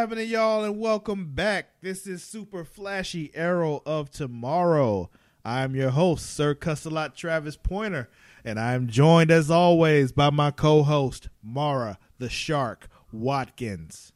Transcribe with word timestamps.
Happening, 0.00 0.30
y'all, 0.30 0.64
and 0.64 0.80
welcome 0.80 1.34
back. 1.34 1.72
This 1.82 2.06
is 2.06 2.24
Super 2.24 2.64
Flashy 2.64 3.30
Arrow 3.34 3.82
of 3.84 4.10
Tomorrow. 4.10 5.10
I'm 5.44 5.76
your 5.76 5.90
host, 5.90 6.24
Sir 6.24 6.54
Cussalott 6.54 7.14
Travis 7.14 7.58
Pointer, 7.58 8.08
and 8.42 8.58
I'm 8.58 8.88
joined 8.88 9.30
as 9.30 9.50
always 9.50 10.10
by 10.10 10.30
my 10.30 10.52
co-host, 10.52 11.28
Mara 11.42 11.98
the 12.16 12.30
Shark 12.30 12.88
Watkins. 13.12 14.14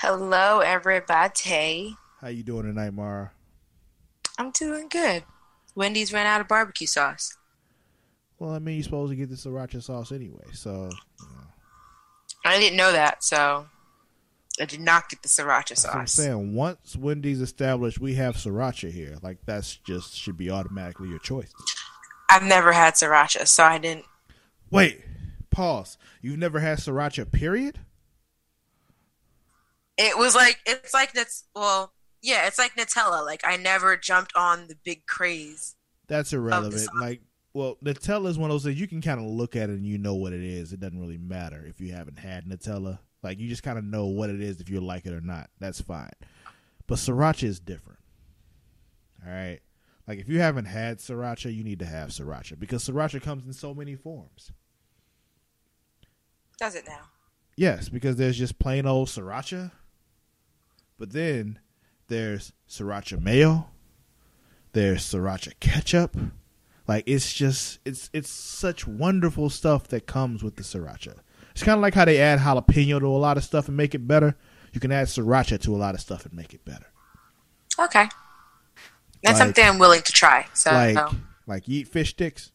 Hello, 0.00 0.60
everybody. 0.60 1.96
How 2.20 2.28
you 2.28 2.42
doing 2.42 2.64
tonight, 2.64 2.92
Mara? 2.92 3.32
I'm 4.36 4.50
doing 4.50 4.88
good. 4.88 5.24
Wendy's 5.74 6.12
ran 6.12 6.26
out 6.26 6.42
of 6.42 6.48
barbecue 6.48 6.86
sauce. 6.86 7.34
Well, 8.38 8.50
I 8.50 8.58
mean, 8.58 8.74
you're 8.74 8.84
supposed 8.84 9.10
to 9.10 9.16
get 9.16 9.30
the 9.30 9.36
sriracha 9.36 9.82
sauce 9.82 10.12
anyway, 10.12 10.44
so. 10.52 10.90
You 11.20 11.28
know. 11.28 11.46
I 12.44 12.58
didn't 12.58 12.76
know 12.76 12.92
that, 12.92 13.24
so 13.24 13.68
I 14.60 14.66
did 14.66 14.80
not 14.80 15.08
get 15.08 15.22
the 15.22 15.28
sriracha 15.28 15.76
sauce. 15.76 15.94
I'm 15.94 16.06
saying 16.06 16.54
once 16.54 16.96
Wendy's 16.96 17.40
established 17.40 17.98
we 17.98 18.14
have 18.14 18.36
sriracha 18.36 18.90
here, 18.90 19.16
like 19.22 19.38
that's 19.46 19.76
just 19.76 20.16
should 20.16 20.36
be 20.36 20.50
automatically 20.50 21.08
your 21.08 21.18
choice. 21.18 21.52
I've 22.30 22.44
never 22.44 22.72
had 22.72 22.94
sriracha, 22.94 23.48
so 23.48 23.64
I 23.64 23.78
didn't. 23.78 24.04
Wait, 24.70 25.02
pause. 25.50 25.98
You've 26.22 26.38
never 26.38 26.60
had 26.60 26.78
sriracha, 26.78 27.30
period? 27.30 27.80
It 29.96 30.16
was 30.16 30.34
like 30.34 30.58
it's 30.66 30.94
like 30.94 31.12
that's 31.12 31.44
well, 31.54 31.92
yeah, 32.22 32.46
it's 32.46 32.58
like 32.58 32.74
Nutella. 32.76 33.24
Like 33.24 33.42
I 33.44 33.56
never 33.56 33.96
jumped 33.96 34.32
on 34.36 34.68
the 34.68 34.76
big 34.84 35.06
craze. 35.06 35.76
That's 36.06 36.32
irrelevant. 36.32 36.88
Like, 37.00 37.22
well, 37.54 37.76
Nutella 37.84 38.28
is 38.28 38.38
one 38.38 38.50
of 38.50 38.54
those 38.54 38.64
things 38.64 38.80
you 38.80 38.88
can 38.88 39.00
kind 39.00 39.20
of 39.20 39.26
look 39.26 39.56
at 39.56 39.70
it 39.70 39.74
and 39.74 39.86
you 39.86 39.98
know 39.98 40.14
what 40.14 40.32
it 40.32 40.42
is. 40.42 40.72
It 40.72 40.80
doesn't 40.80 41.00
really 41.00 41.18
matter 41.18 41.64
if 41.66 41.80
you 41.80 41.92
haven't 41.92 42.18
had 42.18 42.44
Nutella. 42.44 42.98
Like, 43.24 43.40
you 43.40 43.48
just 43.48 43.62
kind 43.62 43.78
of 43.78 43.84
know 43.84 44.06
what 44.06 44.30
it 44.30 44.40
is 44.40 44.60
if 44.60 44.68
you 44.68 44.80
like 44.80 45.06
it 45.06 45.12
or 45.12 45.20
not. 45.20 45.50
That's 45.58 45.80
fine. 45.80 46.12
But 46.86 46.98
sriracha 46.98 47.44
is 47.44 47.58
different. 47.58 47.98
All 49.26 49.32
right. 49.32 49.60
Like, 50.06 50.18
if 50.18 50.28
you 50.28 50.40
haven't 50.40 50.66
had 50.66 50.98
sriracha, 50.98 51.52
you 51.52 51.64
need 51.64 51.78
to 51.78 51.86
have 51.86 52.10
sriracha 52.10 52.58
because 52.58 52.86
sriracha 52.86 53.22
comes 53.22 53.46
in 53.46 53.54
so 53.54 53.74
many 53.74 53.96
forms. 53.96 54.52
Does 56.58 56.74
it 56.74 56.86
now? 56.86 57.08
Yes, 57.56 57.88
because 57.88 58.16
there's 58.16 58.36
just 58.36 58.58
plain 58.58 58.86
old 58.86 59.08
sriracha, 59.08 59.70
but 60.98 61.12
then 61.12 61.58
there's 62.08 62.52
sriracha 62.68 63.20
mayo, 63.20 63.68
there's 64.72 65.02
sriracha 65.02 65.52
ketchup. 65.60 66.16
Like 66.86 67.04
it's 67.06 67.32
just 67.32 67.78
it's 67.84 68.10
it's 68.12 68.28
such 68.28 68.86
wonderful 68.86 69.48
stuff 69.48 69.88
that 69.88 70.06
comes 70.06 70.42
with 70.42 70.56
the 70.56 70.62
sriracha. 70.62 71.20
It's 71.54 71.62
kind 71.62 71.76
of 71.76 71.82
like 71.82 71.94
how 71.94 72.04
they 72.04 72.18
add 72.18 72.40
jalapeno 72.40 72.98
to 73.00 73.06
a 73.06 73.08
lot 73.16 73.36
of 73.36 73.44
stuff 73.44 73.68
and 73.68 73.76
make 73.76 73.94
it 73.94 74.06
better. 74.08 74.36
You 74.72 74.80
can 74.80 74.90
add 74.90 75.06
sriracha 75.06 75.60
to 75.62 75.74
a 75.74 75.78
lot 75.78 75.94
of 75.94 76.00
stuff 76.00 76.24
and 76.26 76.34
make 76.34 76.52
it 76.52 76.64
better. 76.64 76.86
Okay, 77.78 78.08
that's 79.22 79.34
Like- 79.34 79.36
something 79.36 79.64
I'm 79.64 79.78
willing 79.78 80.02
to 80.02 80.12
try. 80.12 80.46
So 80.54 80.70
like 80.72 80.94
no. 80.94 81.10
like 81.46 81.68
you 81.68 81.80
eat 81.80 81.88
fish 81.88 82.10
sticks. 82.10 82.50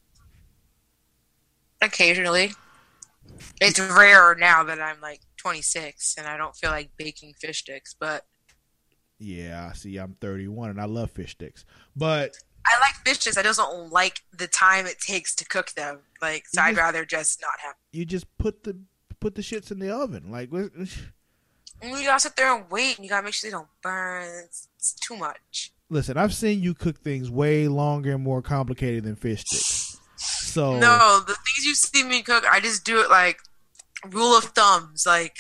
occasionally, 1.82 2.52
it's 3.62 3.80
rare 3.80 4.36
now 4.36 4.64
that 4.64 4.82
I'm 4.82 5.00
like 5.02 5.22
26 5.38 6.16
and 6.18 6.28
I 6.28 6.36
don't 6.38 6.56
feel 6.56 6.72
like 6.72 6.92
baking 6.98 7.34
fish 7.36 7.60
sticks, 7.60 7.96
but 7.98 8.26
Yeah, 9.18 9.70
I 9.72 9.76
see, 9.76 9.98
I'm 9.98 10.16
31 10.20 10.70
and 10.72 10.82
I 10.82 10.86
love 10.86 11.12
fish 11.12 11.32
sticks, 11.32 11.64
but 11.96 12.36
I 12.66 12.80
like 12.80 12.94
fish 13.06 13.20
sticks. 13.20 13.38
I 13.38 13.44
just 13.44 13.58
don't 13.60 13.92
like 13.92 14.22
the 14.38 14.48
time 14.48 14.86
it 14.86 15.00
takes 15.00 15.34
to 15.36 15.46
cook 15.46 15.72
them. 15.72 16.00
Like, 16.22 16.46
so 16.48 16.62
You 16.62 16.68
I'd 16.68 16.72
just- 16.72 16.80
rather 16.82 17.06
just 17.06 17.42
not 17.42 17.60
have. 17.66 17.76
you 17.92 18.06
just 18.06 18.26
put 18.38 18.64
the 18.64 18.78
put 19.20 19.36
the 19.36 19.42
shits 19.42 19.72
in 19.72 19.80
the 19.80 19.90
oven. 19.94 20.30
Like 20.32 20.52
what- 20.52 20.72
you 20.76 22.04
gotta 22.06 22.20
sit 22.20 22.36
there 22.36 22.54
and 22.56 22.70
wait, 22.70 22.98
and 22.98 23.06
you 23.06 23.10
gotta 23.10 23.24
make 23.26 23.34
sure 23.34 23.50
they 23.50 23.56
don't 23.56 23.68
burn. 23.82 24.24
It's, 24.46 24.68
it's 24.78 24.94
too 24.94 25.16
much. 25.18 25.72
Listen, 25.90 26.18
I've 26.18 26.34
seen 26.34 26.62
you 26.62 26.74
cook 26.76 27.00
things 27.00 27.32
way 27.32 27.68
longer 27.68 28.14
and 28.14 28.24
more 28.24 28.42
complicated 28.42 29.04
than 29.06 29.16
fish 29.16 29.42
sticks. 29.46 29.98
So 30.18 30.74
No, 30.80 31.20
the 31.26 31.34
things 31.34 31.66
you 31.66 31.74
see 31.76 32.04
me 32.04 32.22
cook, 32.22 32.46
I 32.50 32.60
just 32.60 32.84
do 32.86 33.02
it 33.02 33.10
like 33.10 33.40
rule 34.12 34.38
of 34.38 34.44
thumbs. 34.44 35.06
Like, 35.08 35.36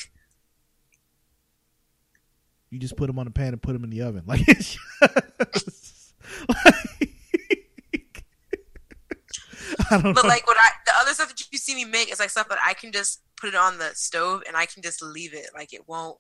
you 2.72 2.80
just 2.80 2.96
put 2.97 3.07
them 3.07 3.19
on 3.19 3.25
the 3.25 3.31
pan 3.31 3.50
and 3.53 3.62
put 3.62 3.74
them 3.74 3.84
in 3.84 3.90
the 3.90 4.01
oven. 4.01 4.24
Like, 4.28 4.47
it's 4.47 4.78
just- 5.53 6.13
like- 6.47 7.16
I 9.78 9.78
don't 9.78 9.78
but 10.01 10.03
know. 10.03 10.22
like 10.23 10.47
what 10.47 10.57
I 10.59 10.69
the 10.85 10.94
other 11.01 11.13
stuff 11.13 11.29
that 11.29 11.41
you 11.51 11.57
see 11.57 11.75
me 11.75 11.85
make 11.85 12.11
is 12.11 12.19
like 12.19 12.29
stuff 12.29 12.50
that 12.50 12.59
I 12.63 12.73
can 12.73 12.91
just 12.91 13.22
put 13.35 13.50
it 13.50 13.55
on 13.55 13.77
the 13.77 13.91
stove 13.94 14.44
and 14.47 14.55
I 14.55 14.66
can 14.66 14.83
just 14.83 15.01
leave 15.01 15.33
it. 15.33 15.47
Like 15.53 15.73
it 15.73 15.88
won't. 15.88 16.17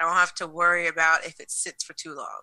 I 0.00 0.04
don't 0.04 0.14
have 0.14 0.34
to 0.36 0.46
worry 0.46 0.88
about 0.88 1.24
if 1.26 1.40
it 1.40 1.50
sits 1.50 1.84
for 1.84 1.92
too 1.92 2.14
long. 2.14 2.40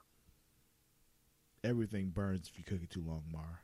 Everything 1.64 2.10
burns 2.10 2.50
if 2.52 2.58
you 2.58 2.64
cook 2.64 2.84
it 2.84 2.92
too 2.92 3.04
long, 3.06 3.24
Mara. 3.32 3.60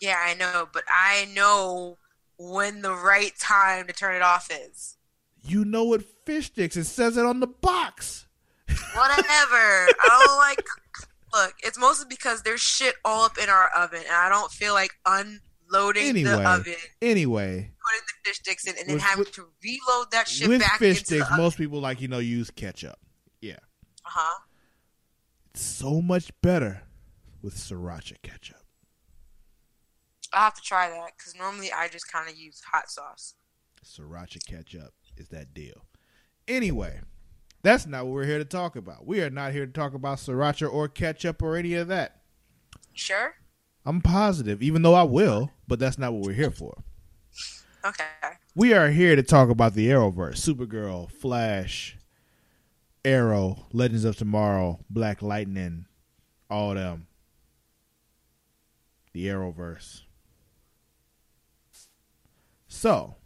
Yeah, 0.00 0.18
I 0.20 0.34
know, 0.34 0.68
but 0.72 0.84
I 0.88 1.26
know 1.34 1.96
when 2.38 2.82
the 2.82 2.94
right 2.94 3.32
time 3.38 3.86
to 3.86 3.92
turn 3.92 4.14
it 4.14 4.22
off 4.22 4.50
is. 4.50 4.96
You 5.42 5.64
know 5.64 5.84
what 5.84 6.04
fish 6.24 6.46
sticks? 6.46 6.76
It 6.76 6.84
says 6.84 7.16
it 7.16 7.24
on 7.24 7.40
the 7.40 7.46
box. 7.46 8.26
Whatever. 8.68 8.76
I 8.92 10.24
don't 10.26 10.36
like. 10.38 10.64
Look, 11.32 11.54
it's 11.62 11.78
mostly 11.78 12.06
because 12.08 12.42
there's 12.42 12.60
shit 12.60 12.94
all 13.04 13.24
up 13.24 13.38
in 13.42 13.48
our 13.48 13.68
oven, 13.70 14.00
and 14.00 14.14
I 14.14 14.28
don't 14.28 14.50
feel 14.50 14.72
like 14.72 14.92
unloading 15.72 16.06
Anyway, 16.08 16.30
the 16.30 16.48
oven, 16.48 16.74
Anyway, 17.02 17.72
putting 17.84 18.00
the 18.06 18.28
fish 18.28 18.36
sticks 18.38 18.66
in, 18.66 18.74
and 18.78 18.86
then 18.88 18.94
With- 18.96 19.02
having 19.02 19.24
to 19.24 19.48
reload 19.62 20.10
that 20.12 20.28
shit 20.28 20.48
with 20.48 20.60
back 20.60 20.78
fish 20.78 20.98
into 20.98 21.06
sticks, 21.24 21.26
most 21.36 21.56
people 21.58 21.80
like 21.80 22.00
you 22.00 22.08
know 22.08 22.18
use 22.18 22.50
ketchup. 22.50 22.98
Yeah, 23.40 23.58
Uh-huh. 24.04 24.40
it's 25.52 25.62
so 25.62 26.00
much 26.00 26.30
better 26.42 26.82
with 27.42 27.54
sriracha 27.56 28.20
ketchup. 28.22 28.60
I'll 30.32 30.44
have 30.44 30.54
to 30.54 30.62
try 30.62 30.88
that 30.90 31.12
because 31.16 31.34
normally 31.36 31.70
I 31.72 31.88
just 31.88 32.10
kind 32.10 32.28
of 32.28 32.36
use 32.36 32.60
hot 32.72 32.90
sauce. 32.90 33.34
Sriracha 33.84 34.44
ketchup 34.46 34.94
is 35.16 35.28
that 35.28 35.54
deal. 35.54 35.84
Anyway, 36.48 37.00
that's 37.62 37.86
not 37.86 38.04
what 38.06 38.14
we're 38.14 38.24
here 38.26 38.38
to 38.38 38.44
talk 38.44 38.74
about. 38.76 39.06
We 39.06 39.20
are 39.22 39.30
not 39.30 39.52
here 39.52 39.66
to 39.66 39.72
talk 39.72 39.94
about 39.94 40.18
sriracha 40.18 40.70
or 40.72 40.88
ketchup 40.88 41.40
or 41.42 41.56
any 41.56 41.74
of 41.74 41.88
that. 41.88 42.22
Sure. 42.94 43.34
I'm 43.84 44.00
positive, 44.00 44.62
even 44.62 44.82
though 44.82 44.94
I 44.94 45.02
will, 45.02 45.50
but 45.68 45.78
that's 45.78 45.98
not 45.98 46.12
what 46.12 46.22
we're 46.22 46.32
here 46.32 46.50
for. 46.50 46.82
Okay. 47.84 48.04
We 48.54 48.72
are 48.72 48.88
here 48.88 49.14
to 49.14 49.22
talk 49.22 49.50
about 49.50 49.74
the 49.74 49.88
Arrowverse, 49.88 50.36
Supergirl, 50.36 51.10
Flash, 51.10 51.98
Arrow, 53.04 53.66
Legends 53.72 54.04
of 54.04 54.16
Tomorrow, 54.16 54.80
Black 54.88 55.20
Lightning, 55.20 55.84
all 56.48 56.74
them. 56.74 57.08
The 59.12 59.26
Arrowverse. 59.26 60.02
So, 62.68 63.16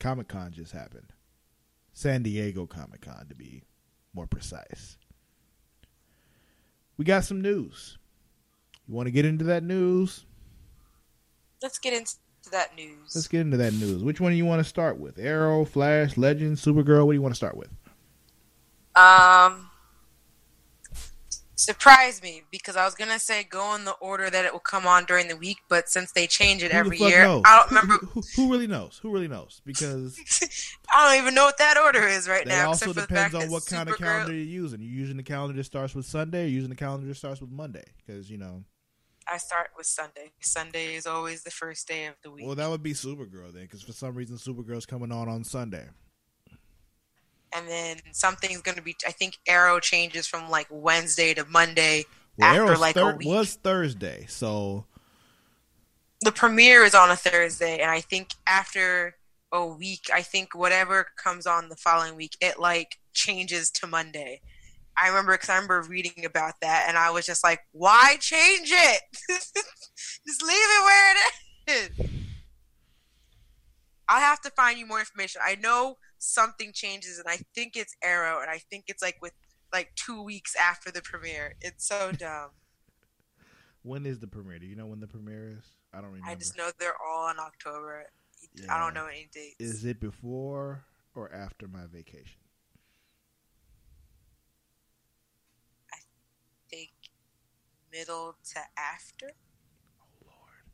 Comic 0.00 0.28
Con 0.28 0.52
just 0.52 0.72
happened. 0.72 1.12
San 1.92 2.22
Diego 2.22 2.66
Comic 2.66 3.02
Con, 3.02 3.26
to 3.28 3.34
be 3.34 3.64
more 4.14 4.26
precise. 4.26 4.96
We 6.96 7.04
got 7.04 7.24
some 7.24 7.40
news. 7.40 7.98
You 8.88 8.94
want 8.94 9.06
to 9.06 9.10
get 9.10 9.24
into 9.24 9.44
that 9.44 9.62
news? 9.62 10.24
Let's 11.62 11.78
get 11.78 11.94
into 11.94 12.14
that 12.52 12.76
news. 12.76 13.14
Let's 13.14 13.28
get 13.28 13.40
into 13.40 13.56
that 13.56 13.72
news. 13.72 14.02
Which 14.02 14.20
one 14.20 14.32
do 14.32 14.36
you 14.36 14.44
want 14.44 14.60
to 14.60 14.68
start 14.68 14.98
with? 14.98 15.18
Arrow, 15.18 15.64
Flash, 15.64 16.16
Legend, 16.16 16.56
Supergirl? 16.56 17.06
What 17.06 17.12
do 17.12 17.16
you 17.16 17.22
want 17.22 17.34
to 17.34 17.36
start 17.36 17.56
with? 17.56 17.70
Um, 18.96 19.70
surprise 21.56 22.22
me 22.22 22.42
because 22.50 22.76
I 22.76 22.84
was 22.84 22.94
gonna 22.94 23.18
say 23.18 23.44
go 23.44 23.74
in 23.74 23.84
the 23.84 23.92
order 23.92 24.28
that 24.30 24.44
it 24.44 24.52
will 24.52 24.60
come 24.60 24.86
on 24.86 25.04
during 25.04 25.28
the 25.28 25.36
week, 25.36 25.58
but 25.68 25.88
since 25.88 26.12
they 26.12 26.26
change 26.26 26.62
it 26.62 26.72
Who 26.72 26.78
every 26.78 26.98
year, 26.98 27.24
knows? 27.24 27.42
I 27.44 27.58
don't 27.58 27.70
remember. 27.70 28.06
Who, 28.06 28.22
who 28.36 28.52
really 28.52 28.66
knows? 28.66 28.98
Who 29.02 29.10
really 29.10 29.28
knows? 29.28 29.60
Because 29.64 30.18
I 30.94 31.08
don't 31.08 31.22
even 31.22 31.34
know 31.34 31.44
what 31.44 31.58
that 31.58 31.76
order 31.78 32.06
is 32.06 32.28
right 32.28 32.46
now. 32.46 32.68
also 32.68 32.90
except 32.90 33.08
depends 33.08 33.34
on 33.34 33.50
what 33.50 33.66
kind 33.66 33.88
of 33.88 33.96
calendar 33.96 34.32
you're 34.34 34.42
using. 34.42 34.80
You're 34.80 34.90
using 34.90 35.16
the 35.16 35.22
calendar 35.22 35.56
that 35.56 35.64
starts 35.64 35.94
with 35.94 36.06
Sunday, 36.06 36.44
or 36.44 36.48
using 36.48 36.70
the 36.70 36.76
calendar 36.76 37.06
that 37.06 37.16
starts 37.16 37.40
with 37.40 37.50
Monday? 37.50 37.84
Because 37.96 38.30
you 38.30 38.38
know, 38.38 38.64
I 39.30 39.38
start 39.38 39.70
with 39.76 39.86
Sunday. 39.86 40.32
Sunday 40.40 40.94
is 40.94 41.06
always 41.06 41.42
the 41.42 41.50
first 41.50 41.88
day 41.88 42.06
of 42.06 42.14
the 42.22 42.30
week. 42.30 42.46
well, 42.46 42.54
that 42.56 42.68
would 42.68 42.82
be 42.82 42.92
Supergirl 42.92 43.52
then, 43.52 43.62
because 43.62 43.82
for 43.82 43.92
some 43.92 44.14
reason 44.14 44.36
Supergirl's 44.36 44.86
coming 44.86 45.10
on 45.12 45.28
on 45.28 45.44
Sunday. 45.44 45.86
and 47.56 47.68
then 47.68 47.96
something's 48.12 48.60
going 48.60 48.76
to 48.76 48.82
be. 48.82 48.96
I 49.06 49.12
think 49.12 49.38
Arrow 49.46 49.80
changes 49.80 50.26
from 50.26 50.50
like 50.50 50.66
Wednesday 50.70 51.34
to 51.34 51.44
Monday. 51.46 52.04
Well, 52.36 52.48
After, 52.50 52.64
Arrow's 52.66 52.80
like, 52.80 52.96
a 52.96 53.14
week. 53.16 53.28
was 53.28 53.54
Thursday, 53.54 54.26
so 54.28 54.84
The 56.22 56.32
premiere 56.32 56.82
is 56.84 56.94
on 56.94 57.10
a 57.10 57.16
Thursday, 57.16 57.78
and 57.80 57.90
I 57.90 58.00
think 58.00 58.30
after 58.46 59.16
a 59.52 59.64
week, 59.64 60.08
I 60.12 60.22
think 60.22 60.54
whatever 60.54 61.06
comes 61.16 61.46
on 61.46 61.68
the 61.68 61.76
following 61.76 62.16
week, 62.16 62.36
it 62.40 62.58
like 62.58 62.98
changes 63.12 63.70
to 63.70 63.86
Monday. 63.86 64.40
I 64.96 65.08
remember 65.08 65.32
because 65.32 65.48
I 65.50 65.54
remember 65.54 65.82
reading 65.82 66.24
about 66.24 66.54
that, 66.60 66.86
and 66.88 66.96
I 66.96 67.10
was 67.10 67.26
just 67.26 67.42
like, 67.42 67.60
"Why 67.72 68.16
change 68.20 68.70
it? 68.70 69.00
just 69.28 70.42
leave 70.42 70.52
it 70.52 70.84
where 70.84 71.14
it 71.16 71.90
is." 72.00 72.10
I'll 74.08 74.20
have 74.20 74.40
to 74.42 74.50
find 74.50 74.78
you 74.78 74.86
more 74.86 74.98
information. 75.00 75.40
I 75.44 75.56
know 75.56 75.96
something 76.18 76.72
changes, 76.72 77.18
and 77.18 77.26
I 77.28 77.38
think 77.54 77.76
it's 77.76 77.96
Arrow, 78.02 78.40
and 78.40 78.50
I 78.50 78.58
think 78.70 78.84
it's 78.88 79.02
like 79.02 79.16
with 79.22 79.32
like 79.72 79.92
two 79.96 80.22
weeks 80.22 80.54
after 80.56 80.90
the 80.90 81.02
premiere. 81.02 81.54
It's 81.60 81.86
so 81.86 82.12
dumb. 82.16 82.50
when 83.82 84.06
is 84.06 84.20
the 84.20 84.26
premiere? 84.26 84.58
Do 84.58 84.66
you 84.66 84.76
know 84.76 84.86
when 84.86 85.00
the 85.00 85.06
premiere 85.06 85.56
is? 85.58 85.64
I 85.92 85.98
don't 85.98 86.10
remember. 86.10 86.30
I 86.30 86.34
just 86.34 86.56
know 86.56 86.70
they're 86.78 87.00
all 87.04 87.30
in 87.30 87.38
October. 87.38 88.04
Yeah. 88.54 88.74
I 88.74 88.78
don't 88.78 88.94
know 88.94 89.06
any 89.06 89.28
dates. 89.32 89.56
Is 89.58 89.84
it 89.84 90.00
before 90.00 90.84
or 91.14 91.32
after 91.32 91.66
my 91.68 91.86
vacation? 91.92 92.40
I 95.92 95.98
think 96.70 96.90
middle 97.94 98.36
to 98.52 98.60
after. 98.76 99.30
Oh 100.00 100.26
Lord. 100.26 100.64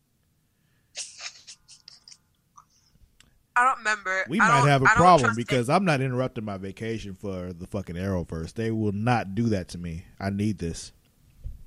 I 3.56 3.64
don't 3.64 3.78
remember. 3.78 4.24
We 4.28 4.40
I 4.40 4.48
might 4.48 4.68
have 4.68 4.82
a 4.82 4.86
problem 4.86 5.34
because 5.36 5.68
I'm 5.68 5.84
not 5.84 6.00
interrupting 6.00 6.44
my 6.44 6.56
vacation 6.56 7.14
for 7.14 7.52
the 7.52 7.66
fucking 7.66 7.96
Arrowverse. 7.96 8.54
They 8.54 8.70
will 8.70 8.92
not 8.92 9.34
do 9.34 9.48
that 9.50 9.68
to 9.68 9.78
me. 9.78 10.04
I 10.18 10.30
need 10.30 10.58
this. 10.58 10.92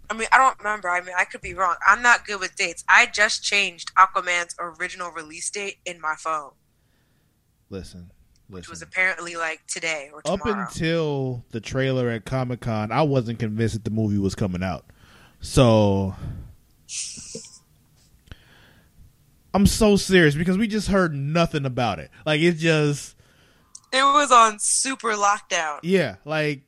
I 0.10 0.16
mean, 0.16 0.28
I 0.32 0.38
don't 0.38 0.58
remember. 0.60 0.90
I 0.90 1.02
mean, 1.02 1.16
I 1.18 1.26
could 1.26 1.42
be 1.42 1.54
wrong. 1.54 1.76
I'm 1.86 2.02
not 2.02 2.26
good 2.26 2.40
with 2.40 2.56
dates. 2.56 2.84
I 2.90 3.06
just 3.06 3.44
changed 3.44 3.94
Aquaman's 3.96 4.56
original 4.60 5.12
release 5.12 5.50
date 5.50 5.78
in 5.86 6.00
my 6.02 6.16
phone, 6.18 6.52
Listen, 7.70 8.12
which 8.48 8.70
was 8.70 8.82
apparently 8.82 9.36
like 9.36 9.66
today 9.68 10.10
or 10.14 10.22
tomorrow. 10.22 10.62
Up 10.62 10.70
until 10.70 11.46
the 11.52 11.62
trailer 11.62 12.10
at 12.10 12.26
Comic 12.26 12.62
Con, 12.62 12.92
I 12.92 13.02
wasn't 13.04 13.40
convinced 13.40 13.76
that 13.76 13.86
the 13.86 13.92
movie 13.92 14.20
was 14.20 14.36
coming 14.36 14.62
out. 14.62 14.86
So 15.44 16.16
I'm 19.54 19.68
so 19.68 19.98
serious 19.98 20.36
because 20.36 20.58
we 20.58 20.68
just 20.68 20.88
heard 20.88 21.14
nothing 21.14 21.66
about 21.66 22.00
it. 22.00 22.10
Like 22.26 22.40
it 22.42 22.54
just 22.54 23.16
it 23.92 24.02
was 24.02 24.32
on 24.32 24.58
super 24.60 25.14
lockdown. 25.14 25.80
yeah, 25.84 26.16
like 26.24 26.62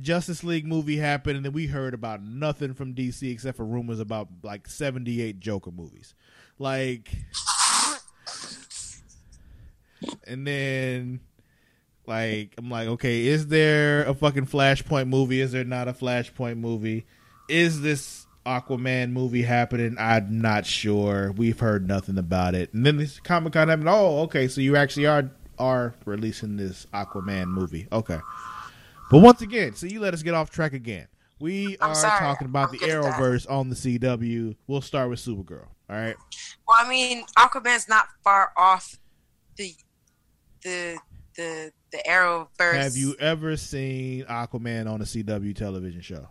Justice 0.00 0.42
League 0.42 0.66
movie 0.66 0.96
happened 0.96 1.36
and 1.36 1.44
then 1.44 1.52
we 1.52 1.66
heard 1.66 1.92
about 1.92 2.22
nothing 2.22 2.72
from 2.72 2.94
DC 2.94 3.30
except 3.30 3.58
for 3.58 3.66
rumors 3.66 4.00
about 4.00 4.28
like 4.42 4.66
78 4.66 5.38
Joker 5.38 5.70
movies. 5.70 6.14
Like 6.58 7.12
and 10.26 10.46
then 10.46 11.20
like 12.06 12.54
I'm 12.56 12.70
like, 12.70 12.88
okay, 12.88 13.26
is 13.26 13.48
there 13.48 14.04
a 14.04 14.14
fucking 14.14 14.46
Flashpoint 14.46 15.08
movie? 15.08 15.42
Is 15.42 15.52
there 15.52 15.64
not 15.64 15.86
a 15.86 15.92
Flashpoint 15.92 16.56
movie? 16.56 17.04
Is 17.48 17.80
this 17.80 18.26
Aquaman 18.44 19.12
movie 19.12 19.42
happening? 19.42 19.96
I'm 19.98 20.40
not 20.40 20.66
sure. 20.66 21.32
We've 21.32 21.58
heard 21.58 21.86
nothing 21.86 22.18
about 22.18 22.54
it. 22.54 22.72
And 22.72 22.86
then 22.86 22.96
this 22.96 23.20
Comic 23.20 23.52
Con 23.54 23.68
happened. 23.68 23.88
Oh, 23.88 24.20
okay, 24.22 24.48
so 24.48 24.60
you 24.60 24.76
actually 24.76 25.06
are 25.06 25.30
are 25.58 25.94
releasing 26.04 26.56
this 26.56 26.86
Aquaman 26.92 27.46
movie. 27.48 27.88
Okay. 27.90 28.18
But 29.10 29.20
once 29.20 29.40
again, 29.40 29.74
so 29.74 29.86
you 29.86 30.00
let 30.00 30.14
us 30.14 30.22
get 30.22 30.34
off 30.34 30.50
track 30.50 30.72
again. 30.72 31.08
We 31.38 31.76
I'm 31.80 31.90
are 31.90 31.94
sorry. 31.94 32.18
talking 32.18 32.46
about 32.46 32.68
I'm 32.68 32.72
the 32.72 32.78
good 32.78 32.90
at 32.90 33.02
that. 33.02 33.14
Arrowverse 33.14 33.50
on 33.50 33.68
the 33.68 33.74
CW. 33.76 34.56
We'll 34.66 34.80
start 34.80 35.10
with 35.10 35.18
Supergirl. 35.20 35.66
All 35.88 35.96
right. 35.96 36.16
Well, 36.66 36.76
I 36.78 36.88
mean, 36.88 37.24
Aquaman's 37.38 37.88
not 37.88 38.06
far 38.24 38.52
off 38.56 38.98
the 39.56 39.72
the 40.62 40.98
the 41.36 41.72
the 41.92 41.98
Arrowverse. 42.08 42.74
Have 42.74 42.96
you 42.96 43.14
ever 43.20 43.56
seen 43.56 44.24
Aquaman 44.24 44.90
on 44.90 45.00
a 45.00 45.04
CW 45.04 45.54
television 45.54 46.00
show? 46.00 46.28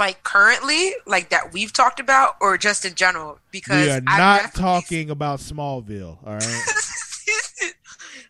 Like 0.00 0.24
currently, 0.24 0.92
like 1.06 1.30
that 1.30 1.52
we've 1.52 1.72
talked 1.72 2.00
about, 2.00 2.34
or 2.40 2.58
just 2.58 2.84
in 2.84 2.94
general? 2.94 3.38
Because 3.52 3.86
we 3.86 3.90
are 3.92 4.02
I've 4.06 4.18
not 4.18 4.54
talking 4.54 5.10
about 5.10 5.38
Smallville. 5.38 6.18
All 6.26 6.32
right. 6.32 6.42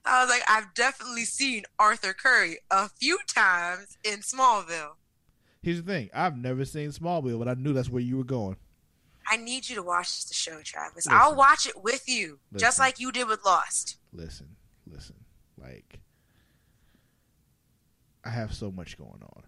I 0.05 0.23
was 0.23 0.31
like, 0.31 0.43
I've 0.49 0.75
definitely 0.75 1.25
seen 1.25 1.65
Arthur 1.79 2.13
Curry 2.13 2.59
a 2.71 2.89
few 2.89 3.19
times 3.27 3.97
in 4.05 4.21
Smallville. 4.21 4.93
Here's 5.63 5.83
the 5.83 5.93
thing. 5.93 6.11
I've 6.13 6.37
never 6.37 6.65
seen 6.65 6.91
Smallville, 6.91 7.39
but 7.39 7.49
I 7.49 7.55
knew 7.55 7.73
that's 7.73 7.91
where 7.91 8.03
you 8.03 8.17
were 8.17 8.25
going. 8.25 8.57
I 9.31 9.37
need 9.37 9.69
you 9.69 9.77
to 9.77 9.83
watch 9.83 10.27
the 10.27 10.35
show, 10.35 10.61
Travis. 10.65 11.07
Listen. 11.07 11.13
I'll 11.15 11.37
watch 11.37 11.67
it 11.67 11.81
with 11.83 12.09
you, 12.09 12.39
Listen. 12.51 12.67
just 12.67 12.79
like 12.79 12.99
you 12.99 13.13
did 13.13 13.29
with 13.29 13.45
Lost. 13.45 13.99
Listen, 14.13 14.57
listen. 14.91 15.15
Like, 15.57 16.01
I 18.25 18.31
have 18.31 18.53
so 18.55 18.73
much 18.73 18.99
going 18.99 19.23
on. 19.23 19.43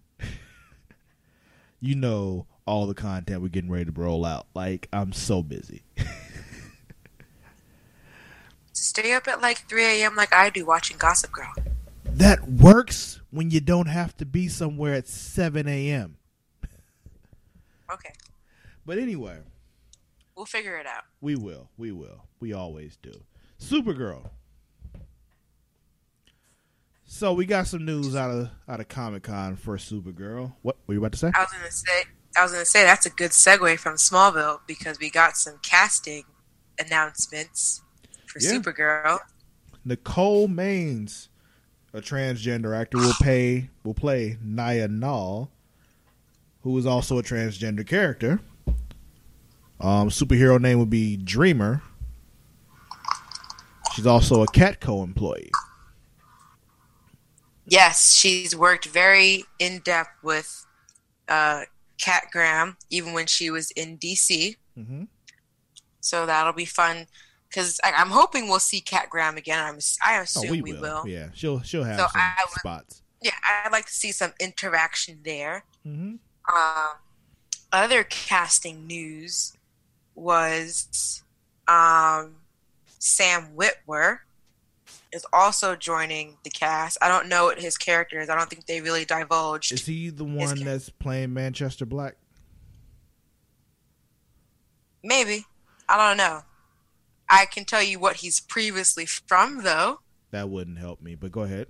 You 1.83 1.95
know 1.95 2.47
all 2.65 2.87
the 2.87 2.93
content 2.93 3.41
we're 3.41 3.49
getting 3.49 3.69
ready 3.69 3.85
to 3.85 3.91
roll 3.91 4.23
out. 4.25 4.47
Like, 4.55 4.87
I'm 4.93 5.11
so 5.11 5.43
busy. 5.43 5.83
Stay 8.71 9.13
up 9.13 9.27
at 9.27 9.41
like 9.41 9.67
3 9.69 9.83
a.m. 10.01 10.15
like 10.15 10.33
I 10.33 10.49
do 10.49 10.65
watching 10.65 10.97
Gossip 10.97 11.31
Girl. 11.31 11.51
that 12.05 12.47
works 12.49 13.19
when 13.31 13.49
you 13.51 13.59
don't 13.59 13.87
have 13.87 14.15
to 14.17 14.25
be 14.25 14.47
somewhere 14.47 14.93
at 14.93 15.07
7 15.07 15.67
a.m. 15.67 16.17
Okay, 17.91 18.13
But 18.85 18.97
anyway, 18.97 19.37
we'll 20.35 20.45
figure 20.45 20.77
it 20.77 20.87
out. 20.87 21.03
we 21.21 21.35
will. 21.35 21.69
We 21.77 21.91
will. 21.91 22.25
We 22.39 22.53
always 22.53 22.97
do. 22.97 23.11
Supergirl. 23.59 24.29
So 27.05 27.33
we 27.33 27.45
got 27.45 27.67
some 27.67 27.85
news 27.85 28.15
out 28.15 28.31
of 28.31 28.49
out 28.67 28.79
of 28.79 28.87
Comic 28.87 29.23
Con 29.23 29.55
for 29.55 29.77
Supergirl. 29.77 30.53
What 30.61 30.77
were 30.87 30.93
you 30.95 30.99
about 30.99 31.11
to 31.13 31.17
say? 31.17 31.31
I 31.35 31.41
was 31.41 31.51
gonna 31.51 31.71
say, 31.71 32.03
I 32.37 32.43
was 32.43 32.51
gonna 32.51 32.65
say 32.65 32.83
that's 32.83 33.05
a 33.05 33.09
good 33.11 33.31
segue 33.31 33.77
from 33.79 33.95
Smallville 33.95 34.59
because 34.67 34.99
we 34.99 35.09
got 35.09 35.37
some 35.37 35.59
casting 35.61 36.23
announcements 36.79 37.81
for 38.25 38.39
Yeah. 38.39 38.51
Supergirl. 38.53 39.19
Nicole 39.85 40.47
Maines, 40.47 41.27
a 41.93 41.99
transgender 42.01 42.75
actor, 42.75 42.97
will 42.97 43.13
pay 43.21 43.69
will 43.83 43.93
play 43.93 44.37
Nia 44.41 44.87
Nal, 44.87 45.51
who 46.61 46.77
is 46.77 46.85
also 46.85 47.19
a 47.19 47.23
transgender 47.23 47.85
character. 47.85 48.39
Um, 49.79 50.09
superhero 50.09 50.59
name 50.59 50.79
would 50.79 50.89
be 50.89 51.17
Dreamer. 51.17 51.81
She's 53.93 54.07
also 54.07 54.41
a 54.41 54.47
Catco 54.47 55.03
employee. 55.03 55.51
Yes, 57.65 58.13
she's 58.13 58.55
worked 58.55 58.85
very 58.85 59.45
in 59.59 59.79
depth 59.79 60.09
with 60.23 60.65
uh, 61.29 61.61
Cat 61.99 62.25
Grant, 62.31 62.75
even 62.89 63.13
when 63.13 63.25
she 63.27 63.49
was 63.49 63.71
in 63.71 63.97
DC. 63.97 64.57
hmm 64.75 65.03
So 66.01 66.25
that'll 66.25 66.53
be 66.53 66.65
fun 66.65 67.07
because 67.49 67.79
I'm 67.83 68.09
hoping 68.09 68.49
we'll 68.49 68.59
see 68.59 68.81
Cat 68.81 69.09
Grant 69.09 69.37
again. 69.37 69.59
I'm, 69.63 69.79
I 70.03 70.17
Oh, 70.19 70.21
assume 70.23 70.49
we, 70.51 70.61
we, 70.61 70.73
will. 70.73 70.81
will. 70.81 71.07
Yeah, 71.07 71.27
she'll 71.33 71.61
she'll 71.61 71.83
have 71.83 71.99
So 71.99 72.07
some 72.11 72.21
I 72.21 72.43
would- 72.45 72.59
spots. 72.59 73.01
Yeah, 73.21 73.31
I'd 73.65 73.71
like 73.71 73.85
to 73.85 73.93
see 73.93 74.11
some 74.11 74.33
interaction 74.39 75.19
there. 75.23 75.63
hmm 75.83 76.15
Um, 76.53 76.89
other 77.71 78.03
casting 78.03 78.85
news 78.85 79.53
was 80.13 81.23
um, 81.67 82.35
Sam 82.99 83.47
Witwer 83.55 84.19
is 85.13 85.25
also 85.31 85.75
joining 85.75 86.37
the 86.43 86.49
cast. 86.49 86.97
I 87.01 87.07
don't 87.07 87.29
know 87.29 87.45
what 87.45 87.61
his 87.61 87.77
character 87.77 88.19
is. 88.19 88.29
I 88.29 88.35
don't 88.35 88.49
think 88.49 88.65
they 88.65 88.81
really 88.81 89.05
divulged. 89.05 89.71
Is 89.71 89.85
he 89.85 90.09
the 90.09 90.23
one 90.25 90.59
that's 90.63 90.89
playing 90.89 91.33
Manchester 91.33 91.85
Black? 91.85 92.15
Maybe. 95.03 95.45
I 95.87 95.97
don't 95.97 96.17
know. 96.17 96.41
I 97.29 97.45
can 97.45 97.65
tell 97.65 97.83
you 97.83 97.99
what 97.99 98.17
he's 98.17 98.39
previously 98.39 99.05
from, 99.05 99.63
though. 99.63 99.99
That 100.31 100.49
wouldn't 100.49 100.79
help 100.79 101.01
me, 101.01 101.15
but 101.15 101.31
go 101.31 101.41
ahead. 101.41 101.67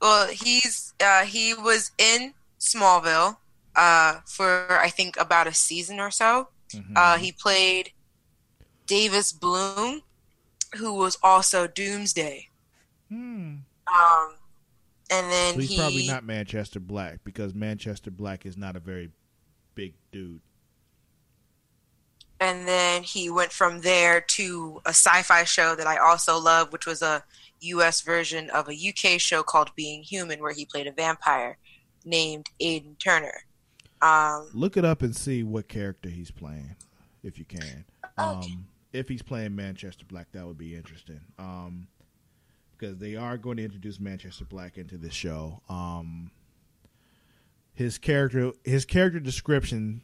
Well, 0.00 0.28
he's 0.28 0.94
uh, 1.02 1.22
he 1.24 1.54
was 1.54 1.92
in 1.98 2.34
Smallville 2.58 3.36
uh, 3.76 4.20
for 4.26 4.66
I 4.70 4.88
think 4.88 5.16
about 5.18 5.46
a 5.46 5.54
season 5.54 6.00
or 6.00 6.10
so. 6.10 6.48
Mhm. 6.72 6.92
Uh, 6.96 7.18
he 7.18 7.30
played 7.32 7.92
Davis 8.86 9.32
Bloom, 9.32 10.02
who 10.76 10.94
was 10.94 11.18
also 11.22 11.66
Doomsday. 11.66 12.48
Hmm. 13.08 13.56
Um, 13.86 14.34
and 15.10 15.30
then 15.30 15.54
So 15.54 15.60
he's 15.60 15.70
he 15.70 15.76
probably 15.76 16.06
not 16.06 16.24
Manchester 16.24 16.80
Black 16.80 17.20
because 17.24 17.54
Manchester 17.54 18.10
Black 18.10 18.46
is 18.46 18.56
not 18.56 18.76
a 18.76 18.80
very 18.80 19.10
big 19.74 19.94
dude. 20.12 20.40
and 22.40 22.66
then 22.66 23.02
he 23.04 23.30
went 23.30 23.52
from 23.52 23.80
there 23.82 24.20
to 24.20 24.80
a 24.84 24.88
sci-fi 24.90 25.44
show 25.44 25.74
that 25.76 25.86
I 25.86 25.96
also 25.98 26.38
love, 26.40 26.72
which 26.72 26.86
was 26.86 27.00
a 27.02 27.22
U.S. 27.60 28.00
version 28.00 28.50
of 28.50 28.68
a 28.68 28.72
UK 28.74 29.20
show 29.20 29.42
called 29.44 29.70
Being 29.76 30.02
Human, 30.02 30.40
where 30.40 30.52
he 30.52 30.64
played 30.64 30.88
a 30.88 30.92
vampire 30.92 31.56
named 32.04 32.46
Aiden 32.60 32.98
Turner. 32.98 33.44
Um, 34.00 34.48
Look 34.52 34.76
it 34.76 34.84
up 34.84 35.02
and 35.02 35.14
see 35.14 35.44
what 35.44 35.68
character 35.68 36.08
he's 36.08 36.32
playing, 36.32 36.74
if 37.22 37.38
you 37.38 37.44
can. 37.44 37.84
Um, 38.18 38.38
Okay. 38.38 38.56
If 38.92 39.08
he's 39.08 39.22
playing 39.22 39.56
Manchester 39.56 40.04
Black, 40.06 40.32
that 40.32 40.46
would 40.46 40.58
be 40.58 40.74
interesting. 40.74 41.20
Um, 41.38 41.88
because 42.82 42.98
they 42.98 43.14
are 43.14 43.36
going 43.36 43.58
to 43.58 43.64
introduce 43.64 44.00
Manchester 44.00 44.44
Black 44.44 44.76
into 44.76 44.96
this 44.96 45.14
show. 45.14 45.62
Um, 45.68 46.32
his 47.74 47.96
character, 47.96 48.52
his 48.64 48.84
character 48.84 49.20
description, 49.20 50.02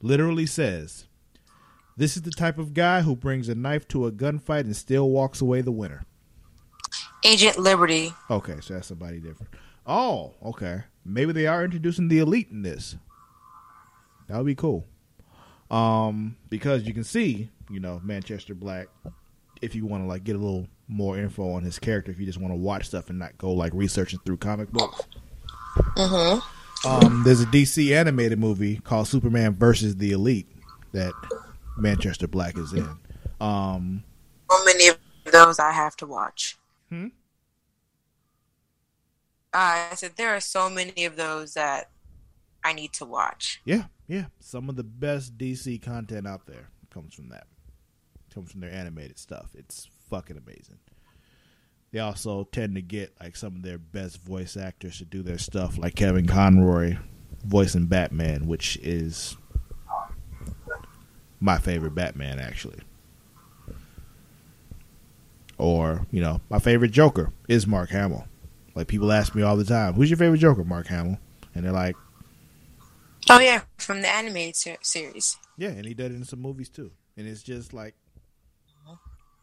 literally 0.00 0.46
says, 0.46 1.06
This 1.96 2.16
is 2.16 2.22
the 2.22 2.30
type 2.30 2.58
of 2.58 2.74
guy 2.74 3.02
who 3.02 3.16
brings 3.16 3.48
a 3.48 3.56
knife 3.56 3.88
to 3.88 4.06
a 4.06 4.12
gunfight 4.12 4.60
and 4.60 4.76
still 4.76 5.10
walks 5.10 5.40
away 5.40 5.62
the 5.62 5.72
winner. 5.72 6.04
Agent 7.24 7.58
Liberty. 7.58 8.12
Okay, 8.30 8.58
so 8.60 8.74
that's 8.74 8.86
somebody 8.86 9.18
different. 9.18 9.52
Oh, 9.84 10.34
okay. 10.44 10.84
Maybe 11.04 11.32
they 11.32 11.48
are 11.48 11.64
introducing 11.64 12.06
the 12.06 12.18
elite 12.18 12.50
in 12.50 12.62
this. 12.62 12.96
That 14.28 14.36
would 14.36 14.46
be 14.46 14.54
cool. 14.54 14.84
Um, 15.70 16.36
because 16.48 16.84
you 16.84 16.94
can 16.94 17.04
see, 17.04 17.50
you 17.70 17.80
know, 17.80 18.00
Manchester 18.04 18.54
Black. 18.54 18.88
If 19.62 19.74
you 19.74 19.86
want 19.86 20.04
to 20.04 20.08
like 20.08 20.24
get 20.24 20.36
a 20.36 20.38
little 20.38 20.68
more 20.88 21.18
info 21.18 21.52
on 21.52 21.62
his 21.62 21.78
character, 21.78 22.10
if 22.10 22.20
you 22.20 22.26
just 22.26 22.38
want 22.38 22.52
to 22.52 22.56
watch 22.56 22.86
stuff 22.86 23.10
and 23.10 23.18
not 23.18 23.36
go 23.38 23.52
like 23.52 23.72
researching 23.74 24.18
through 24.24 24.36
comic 24.36 24.70
books. 24.70 25.02
Mm-hmm. 25.96 26.88
Um, 26.88 27.22
there's 27.24 27.40
a 27.40 27.46
DC 27.46 27.94
animated 27.94 28.38
movie 28.38 28.76
called 28.76 29.08
Superman 29.08 29.54
versus 29.54 29.96
the 29.96 30.12
Elite 30.12 30.46
that 30.92 31.12
Manchester 31.76 32.28
Black 32.28 32.56
is 32.58 32.72
in. 32.72 32.88
Um, 33.40 34.04
How 34.50 34.64
many 34.64 34.88
of 34.88 34.98
those 35.24 35.58
I 35.58 35.72
have 35.72 35.96
to 35.96 36.06
watch? 36.06 36.56
Hmm? 36.90 37.06
Uh, 39.52 39.88
I 39.90 39.94
said 39.94 40.12
there 40.16 40.34
are 40.36 40.40
so 40.40 40.68
many 40.68 41.06
of 41.06 41.16
those 41.16 41.54
that 41.54 41.90
I 42.62 42.72
need 42.72 42.92
to 42.94 43.04
watch. 43.04 43.60
yeah, 43.64 43.84
yeah, 44.06 44.26
some 44.38 44.68
of 44.68 44.76
the 44.76 44.84
best 44.84 45.38
DC 45.38 45.80
content 45.82 46.26
out 46.26 46.46
there 46.46 46.68
comes 46.90 47.14
from 47.14 47.30
that. 47.30 47.46
Comes 48.36 48.52
from 48.52 48.60
their 48.60 48.70
animated 48.70 49.18
stuff. 49.18 49.48
It's 49.54 49.88
fucking 50.10 50.36
amazing. 50.36 50.76
They 51.90 52.00
also 52.00 52.44
tend 52.44 52.74
to 52.74 52.82
get 52.82 53.14
like 53.18 53.34
some 53.34 53.56
of 53.56 53.62
their 53.62 53.78
best 53.78 54.20
voice 54.20 54.58
actors 54.58 54.98
to 54.98 55.06
do 55.06 55.22
their 55.22 55.38
stuff, 55.38 55.78
like 55.78 55.94
Kevin 55.94 56.26
Conroy 56.26 56.98
voicing 57.46 57.86
Batman, 57.86 58.46
which 58.46 58.76
is 58.82 59.38
my 61.40 61.56
favorite 61.56 61.94
Batman 61.94 62.38
actually. 62.38 62.80
Or, 65.56 66.06
you 66.10 66.20
know, 66.20 66.42
my 66.50 66.58
favorite 66.58 66.90
Joker 66.90 67.32
is 67.48 67.66
Mark 67.66 67.88
Hamill. 67.88 68.26
Like 68.74 68.86
people 68.86 69.10
ask 69.12 69.34
me 69.34 69.40
all 69.40 69.56
the 69.56 69.64
time, 69.64 69.94
"Who's 69.94 70.10
your 70.10 70.18
favorite 70.18 70.40
Joker?" 70.40 70.62
Mark 70.62 70.88
Hamill, 70.88 71.16
and 71.54 71.64
they're 71.64 71.72
like, 71.72 71.96
Oh 73.30 73.40
yeah, 73.40 73.62
from 73.78 74.02
the 74.02 74.08
animated 74.08 74.56
ser- 74.56 74.76
series. 74.82 75.38
"Yeah," 75.56 75.70
and 75.70 75.86
he 75.86 75.94
did 75.94 76.12
it 76.12 76.16
in 76.16 76.24
some 76.24 76.42
movies 76.42 76.68
too. 76.68 76.90
And 77.16 77.26
it's 77.26 77.42
just 77.42 77.72
like, 77.72 77.94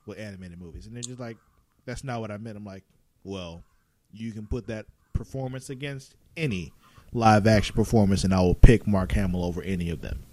with 0.06 0.20
animated 0.20 0.60
movies, 0.60 0.86
and 0.86 0.96
they're 0.96 1.04
just 1.04 1.20
like, 1.20 1.38
"That's 1.86 2.04
not 2.04 2.22
what 2.22 2.32
I 2.32 2.38
meant." 2.38 2.58
I'm 2.58 2.66
like, 2.66 2.84
"Well, 3.24 3.64
you 4.12 4.32
can 4.32 4.48
put 4.48 4.68
that 4.68 4.86
performance 5.14 5.70
against 5.70 6.16
any 6.36 6.74
live 7.12 7.48
action 7.48 7.76
performance, 7.76 8.24
and 8.24 8.34
I 8.34 8.42
will 8.42 8.56
pick 8.56 8.88
Mark 8.88 9.12
Hamill 9.14 9.44
over 9.44 9.62
any 9.62 9.90
of 9.90 10.02
them." 10.02 10.24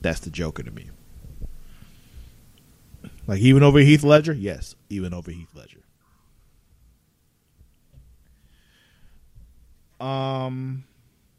That's 0.00 0.20
the 0.20 0.30
Joker 0.30 0.62
to 0.62 0.70
me. 0.70 0.90
Like 3.26 3.40
even 3.40 3.62
over 3.62 3.78
Heath 3.80 4.04
Ledger, 4.04 4.32
yes, 4.32 4.74
even 4.88 5.12
over 5.12 5.30
Heath 5.30 5.54
Ledger. 5.54 5.80
Um, 10.00 10.84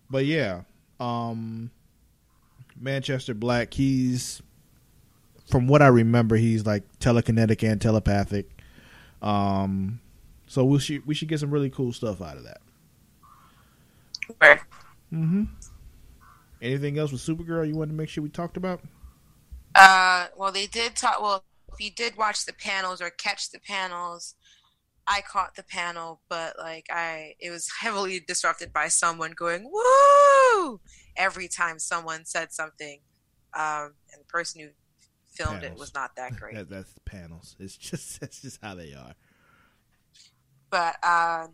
but 0.09 0.25
yeah, 0.25 0.61
um, 0.99 1.71
Manchester 2.79 3.33
Black. 3.33 3.73
He's 3.73 4.41
from 5.49 5.67
what 5.67 5.81
I 5.81 5.87
remember, 5.87 6.35
he's 6.35 6.65
like 6.65 6.83
telekinetic 6.99 7.69
and 7.69 7.81
telepathic. 7.81 8.49
Um, 9.21 9.99
so 10.47 10.63
we 10.63 10.79
should 10.79 11.05
we 11.05 11.13
should 11.13 11.27
get 11.27 11.39
some 11.39 11.51
really 11.51 11.69
cool 11.69 11.91
stuff 11.91 12.21
out 12.21 12.37
of 12.37 12.43
that. 12.43 12.61
Right. 14.39 14.59
Mm-hmm. 15.11 15.43
Anything 16.61 16.97
else 16.97 17.11
with 17.11 17.21
Supergirl 17.21 17.67
you 17.67 17.75
wanted 17.75 17.91
to 17.91 17.97
make 17.97 18.09
sure 18.09 18.23
we 18.23 18.29
talked 18.29 18.57
about? 18.57 18.81
Uh, 19.75 20.27
well, 20.37 20.51
they 20.51 20.67
did 20.67 20.95
talk. 20.95 21.21
Well, 21.21 21.43
if 21.73 21.79
you 21.79 21.91
did 21.91 22.17
watch 22.17 22.45
the 22.45 22.53
panels 22.53 23.01
or 23.01 23.09
catch 23.09 23.51
the 23.51 23.59
panels, 23.59 24.35
I 25.07 25.21
caught 25.21 25.55
the 25.55 25.63
panel, 25.63 26.21
but 26.29 26.55
like 26.59 26.85
I, 26.91 27.33
it 27.39 27.49
was 27.49 27.69
heavily 27.81 28.19
disrupted 28.19 28.71
by 28.71 28.89
someone 28.89 29.31
going 29.31 29.69
"woo" 29.71 30.81
every 31.15 31.47
time 31.47 31.79
someone 31.79 32.25
said 32.25 32.51
something, 32.51 32.99
um, 33.57 33.93
and 34.11 34.21
the 34.21 34.27
person 34.27 34.61
who 34.61 34.67
filmed 35.39 35.63
it 35.63 35.77
was 35.77 35.93
not 35.93 36.15
that 36.15 36.35
great. 36.39 36.55
That, 36.55 36.69
that's 36.69 36.93
panels. 37.05 37.55
It's 37.59 37.77
just 37.77 38.19
that's 38.21 38.41
just 38.41 38.59
how 38.61 38.75
they 38.75 38.93
are. 38.93 39.13
but 40.69 40.95
uh, 41.03 41.47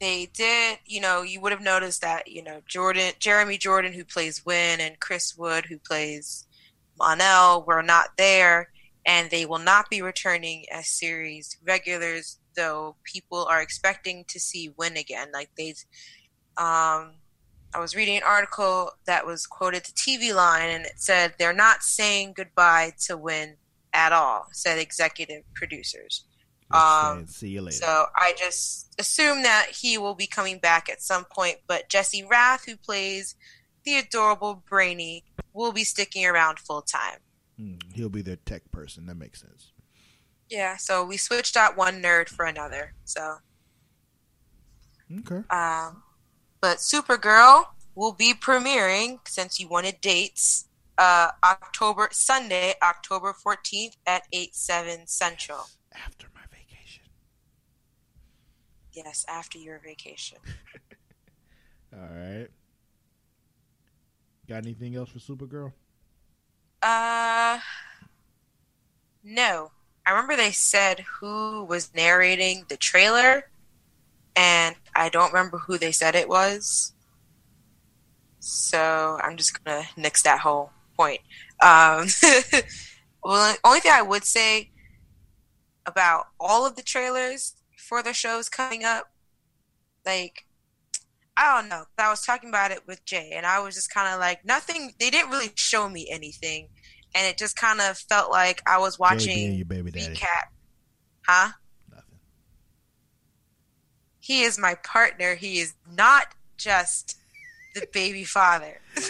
they 0.00 0.26
did. 0.32 0.78
You 0.86 1.00
know, 1.00 1.22
you 1.22 1.40
would 1.40 1.52
have 1.52 1.60
noticed 1.60 2.00
that 2.02 2.28
you 2.28 2.42
know 2.42 2.60
Jordan, 2.66 3.12
Jeremy 3.18 3.58
Jordan, 3.58 3.92
who 3.92 4.04
plays 4.04 4.44
Winn, 4.44 4.80
and 4.80 4.98
Chris 5.00 5.36
Wood, 5.36 5.66
who 5.66 5.78
plays 5.78 6.46
Mon-El, 6.98 7.64
were 7.64 7.82
not 7.82 8.08
there, 8.16 8.70
and 9.06 9.30
they 9.30 9.46
will 9.46 9.58
not 9.58 9.90
be 9.90 10.02
returning 10.02 10.64
as 10.72 10.88
series 10.88 11.56
regulars. 11.66 12.38
Though 12.56 12.96
people 13.04 13.46
are 13.48 13.62
expecting 13.62 14.24
to 14.28 14.40
see 14.40 14.74
Winn 14.76 14.96
again, 14.96 15.28
like 15.32 15.50
they. 15.56 15.74
Um, 16.56 17.12
I 17.72 17.78
was 17.78 17.94
reading 17.94 18.16
an 18.16 18.22
article 18.24 18.90
that 19.06 19.24
was 19.26 19.46
quoted 19.46 19.84
to 19.84 19.92
TV 19.92 20.34
Line, 20.34 20.70
and 20.70 20.84
it 20.84 20.94
said 20.96 21.34
they're 21.38 21.52
not 21.52 21.82
saying 21.82 22.34
goodbye 22.36 22.92
to 23.06 23.16
Winn 23.16 23.56
at 23.92 24.12
all. 24.12 24.46
Said 24.52 24.78
executive 24.78 25.42
producers. 25.54 26.24
Um, 26.72 27.26
see 27.26 27.48
you 27.48 27.62
later. 27.62 27.76
So 27.76 28.06
I 28.14 28.34
just 28.36 28.94
assume 28.98 29.42
that 29.42 29.68
he 29.80 29.98
will 29.98 30.14
be 30.14 30.26
coming 30.26 30.58
back 30.58 30.88
at 30.88 31.02
some 31.02 31.24
point. 31.24 31.58
But 31.66 31.88
Jesse 31.88 32.24
Rath, 32.28 32.64
who 32.66 32.76
plays 32.76 33.34
the 33.84 33.96
adorable 33.96 34.62
Brainy, 34.68 35.24
will 35.52 35.72
be 35.72 35.84
sticking 35.84 36.26
around 36.26 36.58
full 36.58 36.82
time. 36.82 37.18
Mm, 37.60 37.82
he'll 37.94 38.08
be 38.08 38.22
their 38.22 38.36
tech 38.36 38.70
person. 38.70 39.06
That 39.06 39.16
makes 39.16 39.40
sense. 39.40 39.72
Yeah, 40.48 40.76
so 40.76 41.04
we 41.04 41.16
switched 41.16 41.56
out 41.56 41.76
one 41.76 42.02
nerd 42.02 42.28
for 42.28 42.44
another. 42.44 42.94
So, 43.04 43.36
Okay. 45.18 45.42
um, 45.50 46.02
but 46.60 46.78
Supergirl 46.78 47.66
will 47.94 48.12
be 48.12 48.34
premiering 48.34 49.18
since 49.26 49.58
you 49.58 49.68
wanted 49.68 50.00
dates. 50.00 50.66
Uh, 50.98 51.30
October 51.42 52.08
Sunday, 52.12 52.74
October 52.82 53.32
fourteenth 53.32 53.96
at 54.06 54.22
eight 54.32 54.54
seven 54.54 55.06
Central. 55.06 55.66
After 55.94 56.26
my 56.34 56.42
vacation. 56.50 57.04
Yes, 58.92 59.24
after 59.28 59.58
your 59.58 59.80
vacation. 59.82 60.38
All 61.92 62.00
right. 62.00 62.48
Got 64.48 64.64
anything 64.64 64.96
else 64.96 65.10
for 65.10 65.18
Supergirl? 65.18 65.72
Uh, 66.82 67.58
no. 69.22 69.70
I 70.06 70.10
remember 70.10 70.36
they 70.36 70.50
said 70.50 71.00
who 71.00 71.64
was 71.64 71.94
narrating 71.94 72.64
the 72.68 72.76
trailer, 72.76 73.49
and 74.36 74.74
I 74.94 75.08
don't 75.08 75.32
remember 75.32 75.58
who 75.58 75.78
they 75.78 75.92
said 75.92 76.14
it 76.14 76.28
was. 76.28 76.92
So 78.40 79.18
I'm 79.22 79.36
just 79.36 79.62
gonna 79.62 79.84
nix 79.96 80.22
that 80.22 80.40
whole 80.40 80.70
point. 80.96 81.20
Um, 81.62 82.06
well, 83.22 83.52
the 83.52 83.58
only 83.64 83.80
thing 83.80 83.92
I 83.92 84.02
would 84.02 84.24
say 84.24 84.70
about 85.86 86.26
all 86.38 86.66
of 86.66 86.76
the 86.76 86.82
trailers 86.82 87.54
for 87.76 88.02
the 88.02 88.12
shows 88.12 88.48
coming 88.48 88.84
up, 88.84 89.10
like 90.06 90.46
I 91.36 91.58
don't 91.58 91.70
know. 91.70 91.84
I 91.98 92.10
was 92.10 92.22
talking 92.22 92.50
about 92.50 92.70
it 92.70 92.86
with 92.86 93.02
Jay, 93.06 93.32
and 93.34 93.46
I 93.46 93.60
was 93.60 93.74
just 93.74 93.92
kind 93.92 94.12
of 94.12 94.20
like, 94.20 94.44
nothing. 94.44 94.92
They 95.00 95.08
didn't 95.08 95.30
really 95.30 95.50
show 95.54 95.88
me 95.88 96.06
anything, 96.10 96.68
and 97.14 97.26
it 97.26 97.38
just 97.38 97.56
kind 97.56 97.80
of 97.80 97.96
felt 97.96 98.30
like 98.30 98.62
I 98.66 98.78
was 98.78 98.98
JD 98.98 99.00
and 99.00 99.16
watching 99.16 99.54
your 99.54 99.64
baby 99.64 99.90
daddy. 99.90 100.14
recap. 100.14 100.48
Huh? 101.26 101.52
He 104.30 104.42
is 104.42 104.60
my 104.60 104.76
partner. 104.76 105.34
He 105.34 105.58
is 105.58 105.74
not 105.92 106.36
just 106.56 107.18
the 107.74 107.84
baby 107.92 108.22
father. 108.22 108.80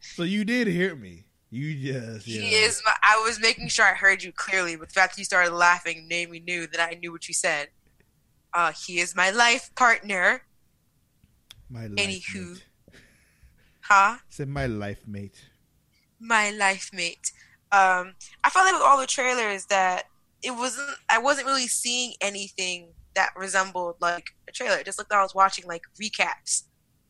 So 0.00 0.24
you 0.24 0.44
did 0.44 0.66
hear 0.66 0.96
me. 0.96 1.26
You 1.48 1.76
just 1.76 2.26
you 2.26 2.40
He 2.40 2.48
is. 2.48 2.82
My, 2.84 2.92
I 3.02 3.22
was 3.24 3.38
making 3.38 3.68
sure 3.68 3.84
I 3.84 3.94
heard 3.94 4.20
you 4.20 4.32
clearly, 4.32 4.74
but 4.74 4.88
the 4.88 4.94
fact 4.94 5.14
that 5.14 5.20
you 5.20 5.24
started 5.24 5.52
laughing 5.52 6.08
made 6.08 6.28
me 6.28 6.40
knew 6.40 6.66
that 6.66 6.80
I 6.80 6.94
knew 6.94 7.12
what 7.12 7.28
you 7.28 7.34
said. 7.34 7.68
Uh, 8.52 8.72
he 8.72 8.98
is 8.98 9.14
my 9.14 9.30
life 9.30 9.70
partner. 9.76 10.42
my 11.70 11.86
life 11.86 12.04
anywho. 12.04 12.34
mate. 12.34 12.64
Huh? 13.82 14.16
Said 14.28 14.48
my 14.48 14.66
life 14.66 15.02
mate. 15.06 15.40
my 16.18 16.50
life 16.50 16.90
mate. 16.92 17.30
Um, 17.70 18.16
I 18.42 18.50
felt 18.50 18.64
like 18.66 18.74
with 18.74 18.82
all 18.82 18.98
the 18.98 19.06
trailers 19.06 19.66
that 19.66 20.06
it 20.42 20.50
wasn't. 20.50 20.90
I 21.08 21.18
wasn't 21.18 21.46
really 21.46 21.68
seeing 21.68 22.14
anything 22.20 22.88
that 23.18 23.30
resembled 23.36 23.96
like 24.00 24.30
a 24.48 24.52
trailer. 24.52 24.78
It 24.78 24.86
just 24.86 24.96
looked 24.96 25.10
like 25.10 25.18
I 25.18 25.22
was 25.24 25.34
watching 25.34 25.66
like 25.66 25.82
recaps 26.00 26.62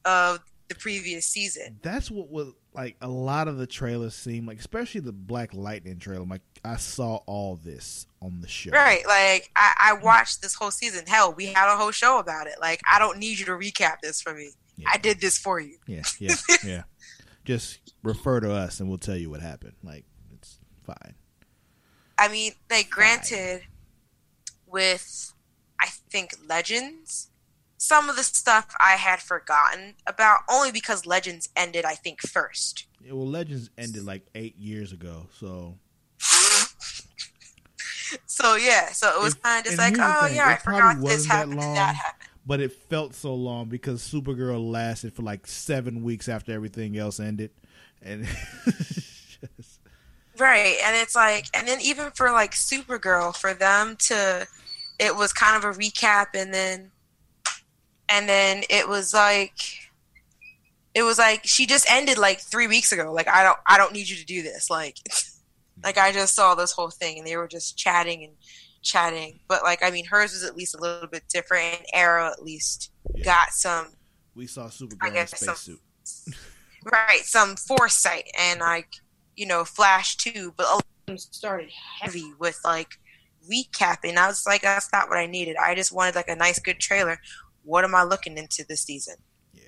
of 0.07 0.41
the 0.69 0.75
previous 0.75 1.27
season. 1.27 1.79
That's 1.83 2.11
what 2.11 2.31
was 2.31 2.55
like 2.75 2.97
a 3.03 3.09
lot 3.09 3.47
of 3.47 3.59
the 3.59 3.67
trailers 3.67 4.15
seem 4.15 4.47
like, 4.47 4.59
especially 4.59 5.03
the 5.03 5.13
Black 5.13 5.53
Lightning 5.53 5.99
trailer. 5.99 6.23
I'm 6.23 6.31
like 6.31 6.41
I 6.65 6.77
saw 6.77 7.17
all 7.27 7.57
this 7.57 8.07
on 8.23 8.41
the 8.41 8.49
show. 8.49 8.71
Right? 8.71 9.07
Like 9.07 9.51
I, 9.55 9.75
I 9.79 9.93
watched 10.03 10.41
this 10.41 10.55
whole 10.55 10.71
season. 10.71 11.05
Hell, 11.07 11.35
we 11.35 11.47
had 11.47 11.71
a 11.71 11.77
whole 11.77 11.91
show 11.91 12.19
about 12.19 12.47
it. 12.47 12.55
Like 12.59 12.81
I 12.91 12.99
don't 12.99 13.19
need 13.19 13.39
you 13.39 13.45
to 13.47 13.53
recap 13.53 14.01
this 14.03 14.23
for 14.23 14.33
me. 14.33 14.53
Yeah. 14.79 14.89
I 14.91 14.97
did 14.97 15.21
this 15.21 15.37
for 15.37 15.61
you. 15.61 15.77
Yeah, 15.87 16.05
yeah, 16.19 16.37
yeah. 16.65 16.83
just 17.45 17.93
refer 18.03 18.41
to 18.41 18.51
us 18.51 18.81
and 18.81 18.89
we'll 18.89 18.97
tell 18.97 19.17
you 19.17 19.29
what 19.29 19.43
happened. 19.43 19.75
Like 19.83 20.07
it's 20.33 20.59
fine. 20.87 21.15
I 22.17 22.27
mean, 22.29 22.53
like, 22.69 22.91
granted, 22.91 23.63
with 24.67 25.33
I 25.81 25.87
think 26.11 26.33
Legends, 26.49 27.29
some 27.77 28.09
of 28.11 28.17
the 28.17 28.23
stuff 28.25 28.75
I 28.81 28.93
had 28.93 29.21
forgotten 29.21 29.95
about 30.07 30.41
only 30.51 30.73
because 30.73 31.07
Legends 31.07 31.49
ended, 31.57 31.85
I 31.85 31.95
think, 31.95 32.21
first. 32.21 32.87
Yeah, 33.05 33.13
well, 33.13 33.27
Legends 33.27 33.71
ended 33.79 34.05
like 34.05 34.27
eight 34.35 34.57
years 34.59 34.93
ago, 34.93 35.29
so 35.39 35.77
So 38.27 38.55
yeah, 38.57 38.89
so 38.93 39.09
it 39.19 39.23
was 39.23 39.35
kind 39.35 39.61
of 39.61 39.67
just 39.67 39.79
like, 39.79 39.95
oh 39.99 40.27
thing, 40.27 40.37
yeah, 40.37 40.49
I 40.49 40.57
forgot 40.57 41.01
this 41.05 41.27
happened 41.27 41.57
long. 41.57 41.75
that 41.75 41.95
happened. 41.95 42.29
but 42.47 42.59
it 42.61 42.73
felt 42.73 43.15
so 43.15 43.35
long 43.35 43.67
because 43.69 44.01
Supergirl 44.01 44.71
lasted 44.71 45.13
for 45.13 45.23
like 45.23 45.47
seven 45.47 46.03
weeks 46.03 46.27
after 46.29 46.53
everything 46.53 46.97
else 46.97 47.21
ended, 47.21 47.51
and 48.03 48.25
just- 48.65 49.81
Right, 50.39 50.77
and 50.85 50.97
it's 50.97 51.15
like, 51.17 51.47
and 51.53 51.67
then 51.69 51.81
even 51.83 52.13
for 52.13 52.31
like 52.31 52.53
Supergirl, 52.53 53.37
for 53.37 53.53
them 53.55 53.97
to, 54.07 54.47
it 54.99 55.15
was 55.17 55.33
kind 55.33 55.57
of 55.57 55.65
a 55.65 55.79
recap, 55.79 56.29
and 56.35 56.53
then, 56.53 56.91
and 58.09 58.29
then 58.29 58.63
it 58.71 58.89
was 58.89 59.13
like, 59.15 59.59
it 60.95 61.03
was 61.03 61.19
like 61.19 61.43
she 61.45 61.67
just 61.67 61.91
ended 61.91 62.19
like 62.19 62.41
three 62.41 62.67
weeks 62.67 62.93
ago. 62.93 63.13
Like 63.13 63.29
I 63.29 63.43
don't, 63.43 63.59
I 63.67 63.79
don't 63.79 63.93
need 63.93 64.09
you 64.09 64.17
to 64.17 64.25
do 64.27 64.43
this. 64.43 64.71
Like, 64.71 64.97
like 65.85 65.99
I 65.99 66.13
just 66.13 66.35
saw 66.35 66.55
this 66.55 66.73
whole 66.73 66.91
thing, 66.91 67.19
and 67.19 67.27
they 67.27 67.37
were 67.37 67.49
just 67.49 67.77
chatting 67.79 68.25
and 68.25 68.33
chatting. 68.83 69.41
But 69.49 69.63
like, 69.63 69.83
I 69.83 69.91
mean, 69.91 70.07
hers 70.07 70.33
was 70.33 70.45
at 70.45 70.57
least 70.57 70.75
a 70.75 70.81
little 70.81 71.09
bit 71.09 71.25
different, 71.29 71.77
and 71.77 71.87
Arrow 71.93 72.27
at 72.27 72.43
least 72.43 72.91
Yeah. 73.15 73.25
got 73.25 73.51
some 73.51 73.89
we 74.35 74.47
saw 74.47 74.67
Supergirl 74.69 74.99
I 75.03 75.09
in 75.09 75.17
a 75.17 75.27
spacesuit. 75.27 75.81
right 76.85 77.21
some 77.25 77.57
foresight 77.57 78.31
and 78.39 78.61
like 78.61 78.89
you 79.37 79.45
know 79.45 79.65
flash 79.65 80.17
too 80.17 80.55
but 80.57 80.65
a 80.67 80.75
lot 80.75 80.79
of 80.79 81.07
them 81.07 81.19
started 81.19 81.69
heavy 82.01 82.33
with 82.39 82.57
like 82.65 82.89
recapping 83.51 84.17
i 84.17 84.27
was 84.27 84.47
like 84.47 84.63
that's 84.63 84.93
not 84.93 85.09
what 85.09 85.19
i 85.19 85.27
needed. 85.27 85.57
I 85.57 85.75
just 85.75 85.93
wanted 85.93 86.15
like 86.15 86.29
a 86.29 86.37
nice 86.37 86.59
good 86.59 86.79
trailer. 86.79 87.19
What 87.65 87.85
am 87.85 87.95
i 87.95 88.03
looking 88.03 88.37
into 88.39 88.65
this 88.69 88.83
season? 88.83 89.17
Yeah. 89.55 89.63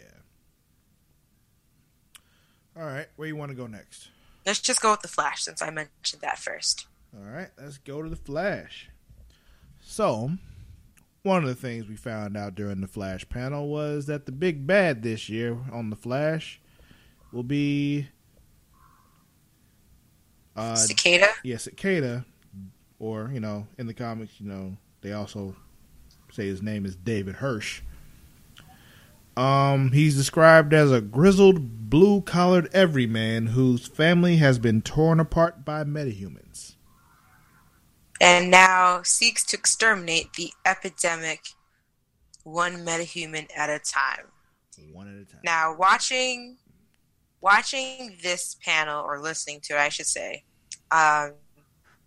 All 2.76 2.86
right, 2.86 3.08
where 3.16 3.28
you 3.28 3.36
want 3.36 3.50
to 3.50 3.56
go 3.56 3.66
next? 3.66 4.08
let's 4.46 4.60
just 4.60 4.80
go 4.80 4.90
with 4.92 5.02
the 5.02 5.08
flash 5.08 5.42
since 5.42 5.60
i 5.60 5.68
mentioned 5.68 6.22
that 6.22 6.38
first. 6.38 6.86
All 7.16 7.28
right, 7.28 7.48
let's 7.60 7.78
go 7.78 8.02
to 8.02 8.08
the 8.08 8.14
Flash. 8.16 8.88
So, 9.82 10.30
one 11.24 11.42
of 11.42 11.48
the 11.48 11.56
things 11.56 11.88
we 11.88 11.96
found 11.96 12.36
out 12.36 12.54
during 12.54 12.80
the 12.80 12.86
Flash 12.86 13.28
panel 13.28 13.68
was 13.68 14.06
that 14.06 14.26
the 14.26 14.32
big 14.32 14.64
bad 14.66 15.02
this 15.02 15.28
year 15.28 15.58
on 15.72 15.90
the 15.90 15.96
Flash 15.96 16.60
will 17.32 17.42
be 17.42 18.06
uh 20.54 20.76
cicada? 20.76 21.28
yeah, 21.42 21.56
Cicada 21.56 22.24
or, 23.00 23.30
you 23.34 23.40
know, 23.40 23.66
in 23.78 23.88
the 23.88 23.94
comics, 23.94 24.40
you 24.40 24.48
know, 24.48 24.76
they 25.00 25.12
also 25.12 25.56
say 26.30 26.46
his 26.46 26.62
name 26.62 26.86
is 26.86 26.94
David 26.94 27.36
Hersch. 27.36 27.80
Um, 29.36 29.92
he's 29.92 30.16
described 30.16 30.74
as 30.74 30.92
a 30.92 31.00
grizzled, 31.00 31.88
blue-collared 31.90 32.68
everyman 32.74 33.46
whose 33.48 33.88
family 33.88 34.36
has 34.36 34.58
been 34.58 34.82
torn 34.82 35.18
apart 35.18 35.64
by 35.64 35.82
metahumans. 35.84 36.74
and 38.20 38.50
now 38.50 39.02
seeks 39.02 39.44
to 39.46 39.56
exterminate 39.56 40.34
the 40.34 40.52
epidemic 40.66 41.40
one 42.44 42.84
metahuman 42.84 43.48
at 43.56 43.70
a 43.70 43.78
time 43.78 44.26
One 44.92 45.08
at 45.08 45.28
a 45.28 45.30
time. 45.30 45.40
Now, 45.44 45.74
watching 45.76 46.58
watching 47.40 48.18
this 48.22 48.56
panel 48.64 49.02
or 49.02 49.20
listening 49.20 49.60
to 49.64 49.74
it, 49.74 49.78
I 49.78 49.88
should 49.88 50.06
say, 50.06 50.44
um, 50.90 51.32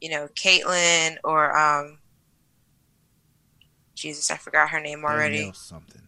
you 0.03 0.09
know, 0.09 0.27
Caitlin 0.35 1.15
or 1.23 1.57
um, 1.57 1.99
Jesus, 3.95 4.29
I 4.29 4.35
forgot 4.35 4.69
her 4.71 4.81
name 4.81 5.05
already. 5.05 5.37
Danielle 5.37 5.53
something. 5.53 6.01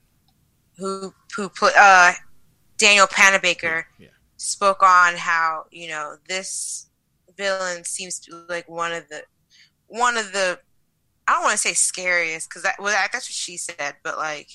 Who 0.77 1.13
who 1.35 1.47
put 1.47 1.73
uh, 1.77 2.11
Danielle 2.77 3.07
Panabaker 3.07 3.85
Yeah. 3.97 4.09
spoke 4.35 4.83
on 4.83 5.15
how 5.15 5.65
you 5.71 5.87
know 5.87 6.17
this 6.27 6.89
villain 7.37 7.85
seems 7.85 8.19
to 8.19 8.31
be 8.31 8.53
like 8.53 8.67
one 8.67 8.91
of 8.91 9.07
the 9.07 9.23
one 9.87 10.17
of 10.17 10.33
the 10.33 10.59
I 11.27 11.31
don't 11.33 11.43
want 11.43 11.53
to 11.53 11.57
say 11.57 11.73
scariest 11.73 12.49
because 12.49 12.63
that 12.63 12.75
well 12.77 12.89
that, 12.91 13.09
that's 13.13 13.29
what 13.29 13.33
she 13.33 13.55
said, 13.55 13.95
but 14.03 14.17
like 14.17 14.49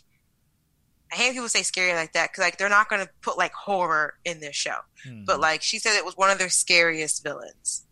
I 1.10 1.16
hate 1.16 1.32
people 1.32 1.48
say 1.48 1.62
scary 1.62 1.94
like 1.94 2.12
that 2.12 2.30
because 2.30 2.42
like 2.42 2.58
they're 2.58 2.68
not 2.68 2.90
going 2.90 3.04
to 3.04 3.10
put 3.22 3.38
like 3.38 3.52
horror 3.54 4.14
in 4.26 4.40
this 4.40 4.54
show, 4.54 4.76
Mhm. 5.06 5.24
but 5.24 5.40
like 5.40 5.62
she 5.62 5.78
said 5.78 5.96
it 5.96 6.04
was 6.04 6.16
one 6.18 6.30
of 6.30 6.38
their 6.38 6.50
scariest 6.50 7.22
villains. 7.24 7.86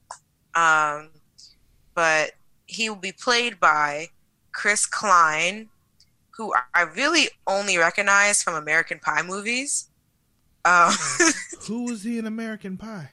Um, 0.55 1.13
but 1.99 2.31
he 2.67 2.89
will 2.89 2.95
be 2.95 3.11
played 3.11 3.59
by 3.59 4.07
Chris 4.53 4.87
Klein, 4.87 5.69
who 6.37 6.55
I 6.73 6.83
really 6.83 7.27
only 7.45 7.77
recognize 7.77 8.41
from 8.41 8.55
American 8.55 9.01
Pie 9.01 9.23
movies. 9.23 9.91
Um, 10.65 10.93
who 11.67 11.87
was 11.87 12.05
he 12.05 12.17
in 12.17 12.25
American 12.25 12.77
Pie? 12.77 13.11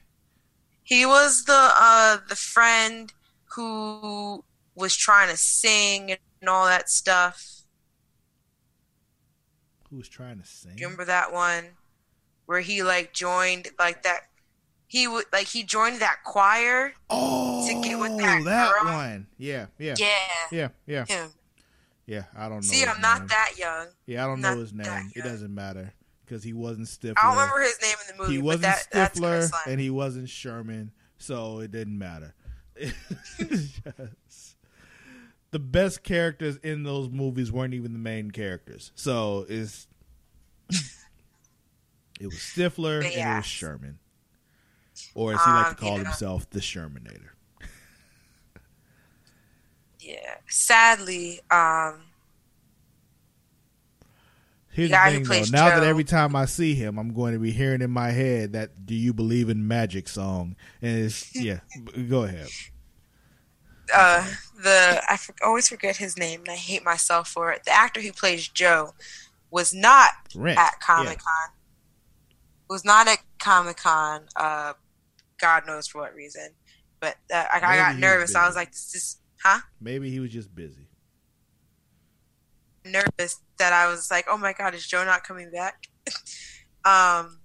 He 0.84 1.04
was 1.04 1.46
the 1.46 1.70
uh 1.74 2.18
the 2.28 2.36
friend 2.36 3.12
who 3.56 4.44
was 4.76 4.94
trying 4.94 5.30
to 5.30 5.36
sing 5.36 6.12
and 6.12 6.48
all 6.48 6.66
that 6.66 6.88
stuff. 6.88 7.62
Who 9.90 9.96
was 9.96 10.08
trying 10.08 10.38
to 10.38 10.46
sing? 10.46 10.76
Remember 10.76 11.04
that 11.06 11.32
one 11.32 11.70
where 12.44 12.60
he 12.60 12.84
like 12.84 13.12
joined 13.12 13.66
like 13.80 14.04
that? 14.04 14.28
He 14.88 15.08
would 15.08 15.24
like 15.32 15.48
he 15.48 15.62
joined 15.64 16.00
that 16.00 16.18
choir. 16.24 16.92
oh, 17.10 17.66
to 17.66 17.74
get 17.82 17.98
with 17.98 18.12
oh, 18.12 18.44
that 18.44 18.72
girl? 18.82 18.92
one. 18.94 19.26
Yeah, 19.38 19.66
yeah, 19.78 19.94
Yeah, 19.98 20.08
yeah, 20.52 20.68
yeah, 20.86 21.04
him. 21.06 21.30
yeah. 22.06 22.22
I 22.36 22.42
don't 22.48 22.56
know. 22.56 22.60
See, 22.62 22.84
I'm 22.84 23.00
not 23.00 23.28
that 23.28 23.52
young. 23.58 23.88
Yeah, 24.06 24.24
I 24.24 24.28
don't 24.28 24.40
not 24.40 24.54
know 24.54 24.60
his 24.60 24.72
name. 24.72 25.10
It 25.14 25.22
doesn't 25.22 25.52
matter 25.54 25.92
because 26.24 26.42
he 26.42 26.52
wasn't 26.52 26.86
Stifler. 26.86 27.14
I 27.18 27.22
don't 27.22 27.32
remember 27.36 27.60
his 27.62 27.78
name 27.82 27.94
in 28.08 28.16
the 28.16 28.22
movie. 28.22 28.32
he 28.34 28.38
wasn't 28.42 28.62
that, 28.92 29.14
Stifler 29.14 29.50
and 29.66 29.80
he 29.80 29.90
wasn't 29.90 30.28
Sherman, 30.28 30.92
so 31.18 31.58
it 31.60 31.70
didn't 31.72 31.98
matter. 31.98 32.34
Just- 33.38 34.56
the 35.52 35.58
best 35.58 36.02
characters 36.02 36.56
in 36.58 36.82
those 36.82 37.08
movies 37.08 37.50
weren't 37.50 37.74
even 37.74 37.92
the 37.92 37.98
main 37.98 38.30
characters, 38.30 38.92
so 38.94 39.46
it's 39.48 39.86
it 40.68 42.26
was 42.26 42.34
Stifler 42.34 43.00
But 43.00 43.06
and 43.06 43.14
it 43.14 43.16
yeah. 43.16 43.36
was 43.38 43.46
Sherman, 43.46 43.98
or 45.14 45.34
as 45.34 45.42
he 45.44 45.50
Um, 45.50 45.64
to 45.70 45.80
call 45.80 45.98
yeah. 45.98 46.04
himself, 46.04 46.48
the 46.50 46.60
Shermanator. 46.60 47.30
Yeah, 50.00 50.36
sadly, 50.48 51.40
um, 51.50 52.02
Here's 54.70 54.90
The 54.90 54.96
the 55.20 55.24
thing, 55.24 55.44
though. 55.44 55.50
Now 55.58 55.68
that 55.70 55.84
every 55.84 56.04
time 56.04 56.36
I 56.36 56.44
see 56.44 56.74
him, 56.74 56.98
I'm 56.98 57.14
going 57.14 57.32
to 57.32 57.38
be 57.40 57.50
hearing 57.50 57.80
in 57.80 57.90
my 57.90 58.10
head 58.10 58.52
that 58.52 58.84
"Do 58.84 58.94
you 58.94 59.14
believe 59.14 59.48
in 59.48 59.66
magic?" 59.66 60.06
song, 60.06 60.54
and 60.82 60.98
it's 61.04 61.34
yeah. 61.34 61.60
go 62.10 62.24
ahead. 62.24 62.48
uh, 63.94 64.28
the 64.62 65.02
I 65.08 65.16
for, 65.16 65.34
always 65.42 65.66
forget 65.68 65.96
his 65.96 66.18
name, 66.18 66.40
and 66.40 66.50
I 66.50 66.56
hate 66.56 66.84
myself 66.84 67.26
for 67.28 67.50
it. 67.52 67.64
The 67.64 67.72
actor 67.72 68.02
who 68.02 68.12
plays 68.12 68.48
Joe 68.48 68.92
was 69.50 69.72
not 69.72 70.10
Rent. 70.34 70.58
at 70.58 70.78
Comic 70.80 71.20
Con. 71.20 71.50
Was 72.68 72.84
not 72.84 73.08
at 73.08 73.20
Comic 73.38 73.78
Con. 73.78 74.26
Uh, 74.36 74.74
God 75.40 75.66
knows 75.66 75.86
for 75.86 76.00
what 76.00 76.14
reason. 76.14 76.50
But 77.00 77.16
uh, 77.32 77.44
I, 77.52 77.56
I 77.56 77.60
got 77.60 77.94
was 77.94 78.00
nervous. 78.00 78.34
I 78.34 78.46
was 78.46 78.56
like, 78.56 78.72
"This 78.72 78.94
is 78.94 79.16
huh?" 79.42 79.60
Maybe 79.80 80.10
he 80.10 80.20
was 80.20 80.30
just 80.30 80.54
busy. 80.54 80.88
Nervous 82.84 83.40
that 83.58 83.72
I 83.72 83.88
was 83.88 84.10
like, 84.10 84.26
"Oh 84.28 84.38
my 84.38 84.52
God, 84.52 84.74
is 84.74 84.86
Joe 84.86 85.04
not 85.04 85.24
coming 85.24 85.50
back?" 85.50 85.86
um, 86.84 87.40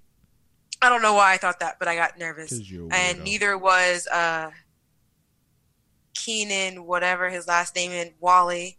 I 0.81 0.89
don't 0.89 1.01
know 1.01 1.13
why 1.13 1.33
I 1.33 1.37
thought 1.37 1.59
that, 1.59 1.77
but 1.79 1.87
I 1.87 1.95
got 1.95 2.17
nervous. 2.17 2.51
Because 2.51 2.71
you're 2.71 2.87
a 2.89 2.93
and 2.93 3.23
neither 3.23 3.57
was 3.57 4.07
uh 4.07 4.51
Keiynan, 6.17 6.85
whatever 6.85 7.29
his 7.29 7.47
last 7.47 7.75
name 7.75 7.91
in 7.91 8.13
Wally, 8.19 8.77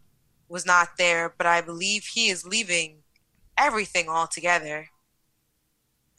was 0.48 0.66
not 0.66 0.96
there. 0.98 1.34
But 1.36 1.46
I 1.46 1.60
believe 1.60 2.04
he 2.04 2.28
is 2.28 2.46
leaving 2.46 3.02
everything 3.58 4.08
altogether. 4.08 4.88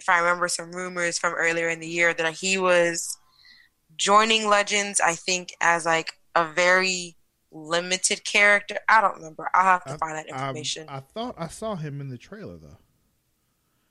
If 0.03 0.09
I 0.09 0.19
remember 0.19 0.49
some 0.49 0.73
rumors 0.73 1.17
from 1.17 1.33
earlier 1.33 1.69
in 1.69 1.79
the 1.79 1.87
year 1.87 2.13
that 2.13 2.33
he 2.33 2.57
was 2.57 3.17
joining 3.95 4.49
Legends, 4.49 4.99
I 4.99 5.13
think 5.13 5.53
as 5.61 5.85
like 5.85 6.11
a 6.35 6.45
very 6.45 7.15
limited 7.53 8.25
character. 8.25 8.79
I 8.89 8.99
don't 8.99 9.15
remember. 9.15 9.49
I'll 9.53 9.63
have 9.63 9.85
to 9.85 9.93
I- 9.93 9.97
find 9.97 10.17
that 10.17 10.27
information. 10.27 10.87
I 10.89 10.99
thought 10.99 11.35
I 11.37 11.47
saw 11.47 11.77
him 11.77 12.01
in 12.01 12.09
the 12.09 12.17
trailer 12.17 12.57
though. 12.57 12.75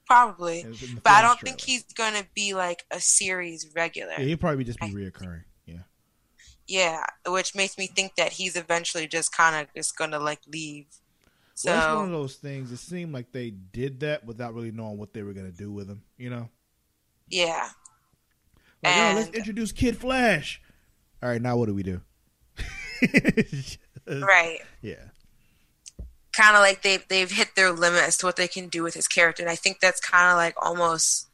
Probably. 0.06 0.60
It 0.60 0.68
was 0.68 0.82
in 0.82 0.96
the 0.96 1.00
But 1.00 1.12
I 1.14 1.22
don't 1.22 1.40
think 1.40 1.62
he's 1.62 1.84
gonna 1.84 2.26
be 2.34 2.52
like 2.52 2.84
a 2.90 3.00
series 3.00 3.72
regular. 3.74 4.12
Yeah, 4.18 4.24
he'll 4.26 4.36
probably 4.36 4.64
just 4.64 4.80
be 4.80 4.88
I- 4.88 4.90
reoccurring. 4.90 5.44
Yeah. 5.64 5.84
Yeah, 6.66 7.04
which 7.26 7.54
makes 7.54 7.78
me 7.78 7.86
think 7.86 8.16
that 8.16 8.34
he's 8.34 8.54
eventually 8.54 9.06
just 9.06 9.34
kind 9.34 9.56
of 9.56 9.72
just 9.74 9.96
gonna 9.96 10.18
like 10.18 10.40
leave. 10.46 10.88
So 11.54 11.70
Well, 11.70 11.80
that's 11.80 11.96
one 11.96 12.04
of 12.06 12.12
those 12.12 12.36
things. 12.36 12.72
It 12.72 12.78
seemed 12.78 13.12
like 13.12 13.32
they 13.32 13.50
did 13.50 14.00
that 14.00 14.24
without 14.24 14.54
really 14.54 14.70
knowing 14.70 14.98
what 14.98 15.12
they 15.12 15.22
were 15.22 15.32
going 15.32 15.50
to 15.50 15.56
do 15.56 15.70
with 15.70 15.88
him. 15.88 16.02
You 16.16 16.30
know. 16.30 16.48
Yeah. 17.28 17.68
Like, 18.82 18.96
oh, 18.96 19.12
let's 19.14 19.30
introduce 19.30 19.72
Kid 19.72 19.96
Flash. 19.96 20.60
All 21.22 21.28
right, 21.28 21.40
now 21.40 21.56
what 21.56 21.66
do 21.66 21.74
we 21.74 21.82
do? 21.82 22.00
Right. 24.06 24.58
Yeah. 24.80 25.04
Kind 26.32 26.56
of 26.56 26.62
like 26.62 26.82
they've 26.82 27.06
they've 27.08 27.30
hit 27.30 27.54
their 27.54 27.70
limit 27.70 28.02
as 28.02 28.16
to 28.18 28.26
what 28.26 28.36
they 28.36 28.48
can 28.48 28.68
do 28.68 28.82
with 28.82 28.94
his 28.94 29.06
character, 29.06 29.42
and 29.42 29.50
I 29.50 29.54
think 29.54 29.80
that's 29.80 30.00
kind 30.00 30.30
of 30.30 30.36
like 30.36 30.54
almost 30.60 31.28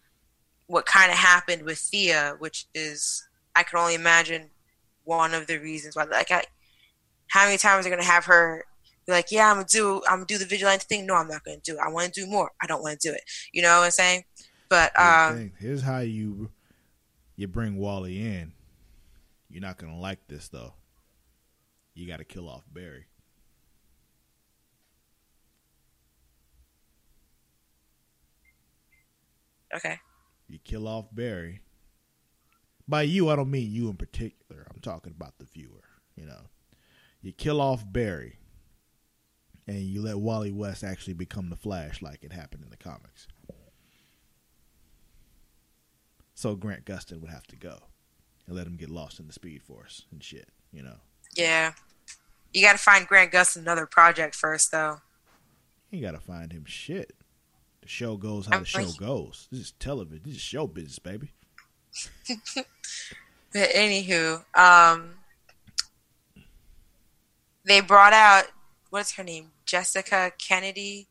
what 0.67 0.85
kind 0.85 1.11
of 1.11 1.17
happened 1.17 1.63
with 1.63 1.79
Thea, 1.79 2.37
which 2.39 2.67
is 2.75 3.27
I 3.55 3.63
can 3.63 3.79
only 3.79 3.95
imagine 3.95 4.51
one 5.05 5.35
of 5.35 5.47
the 5.47 5.59
reasons 5.59 5.97
why. 5.97 6.05
Like, 6.05 6.31
I, 6.31 6.45
how 7.29 7.47
many 7.47 7.59
times 7.59 7.87
are 7.87 7.91
gonna 7.91 8.05
have 8.05 8.27
her 8.27 8.65
like, 9.15 9.31
"Yeah, 9.31 9.51
I'm 9.51 9.57
gonna 9.57 9.67
do 9.69 10.03
I'm 10.07 10.17
gonna 10.17 10.27
do 10.27 10.39
the 10.39 10.45
vigilante 10.45 10.85
thing." 10.89 11.07
No, 11.07 11.15
I'm 11.15 11.29
not 11.29 11.45
gonna 11.45 11.59
do 11.59 11.75
it. 11.75 11.81
I 11.85 11.89
want 11.89 12.13
to 12.13 12.21
do 12.21 12.27
more. 12.27 12.51
I 12.63 12.67
don't 12.67 12.83
want 12.83 13.01
to 13.01 13.09
do 13.09 13.15
it. 13.15 13.23
You 13.53 13.63
know 13.63 13.79
what 13.79 13.87
I'm 13.87 13.91
saying? 13.91 14.25
But 14.69 14.93
Here's 14.97 15.29
um. 15.29 15.53
Here's 15.59 15.83
how 15.83 16.01
you 16.01 16.51
you 17.37 17.49
bring 17.49 17.77
Wally 17.77 18.21
in. 18.21 18.53
You're 19.49 19.63
not 19.63 19.79
gonna 19.79 19.99
like 19.99 20.27
this 20.29 20.49
though. 20.49 20.75
You 21.95 22.07
got 22.07 22.19
to 22.19 22.25
kill 22.25 22.49
off 22.49 22.63
Barry. 22.73 23.07
okay, 29.75 29.99
You 30.47 30.59
kill 30.59 30.87
off 30.87 31.07
Barry. 31.13 31.61
By 32.87 33.03
you, 33.03 33.29
I 33.29 33.37
don't 33.37 33.51
mean 33.51 33.71
you 33.71 33.91
in 33.91 33.97
particular. 33.97 34.67
I'm 34.73 34.81
talking 34.81 35.13
about 35.15 35.39
the 35.39 35.45
viewer. 35.45 35.85
You 36.17 36.27
know, 36.27 36.41
you 37.21 37.33
kill 37.33 37.61
off 37.61 37.85
Barry, 37.87 38.38
and 39.69 39.79
you 39.79 40.03
let 40.03 40.19
Wally 40.19 40.51
West 40.51 40.83
actually 40.83 41.13
become 41.13 41.51
the 41.51 41.57
Flash, 41.57 42.01
like 42.01 42.25
it 42.25 42.33
happened 42.33 42.65
in 42.65 42.71
the 42.71 42.77
comics. 42.77 43.29
So 46.35 46.55
Grant 46.55 46.85
Gustin 46.85 47.21
would 47.21 47.31
have 47.31 47.47
to 47.49 47.57
go 47.57 47.79
and 48.47 48.57
let 48.57 48.67
him 48.67 48.77
get 48.77 48.91
lost 48.91 49.21
in 49.21 49.27
the 49.27 49.33
Speed 49.33 49.63
Force 49.63 50.07
and 50.11 50.23
shit. 50.23 50.49
You 50.73 50.83
know, 50.83 50.97
yeah, 51.37 51.73
you 52.53 52.63
got 52.63 52.73
to 52.73 52.79
find 52.79 53.07
Grant 53.07 53.31
Gus 53.31 53.57
another 53.57 53.87
project 53.87 54.35
first, 54.35 54.73
though. 54.73 55.01
you 55.91 56.01
got 56.01 56.13
to 56.13 56.21
find 56.21 56.53
him 56.53 56.65
shit. 56.67 57.13
The 57.83 57.89
show 57.89 58.17
goes 58.17 58.47
how 58.47 58.61
the 58.61 58.65
show 58.65 58.91
goes. 58.99 59.49
This 59.51 59.61
is 59.61 59.73
television. 59.73 60.23
This 60.25 60.37
is 60.37 60.41
show 60.41 60.67
business, 60.67 60.99
baby. 60.99 61.33
But 63.53 63.71
anywho, 63.71 64.45
um, 64.55 65.15
they 67.65 67.81
brought 67.81 68.13
out 68.13 68.45
what's 68.91 69.13
her 69.13 69.25
name, 69.25 69.53
Jessica 69.67 70.33
Kennedy, 70.39 71.09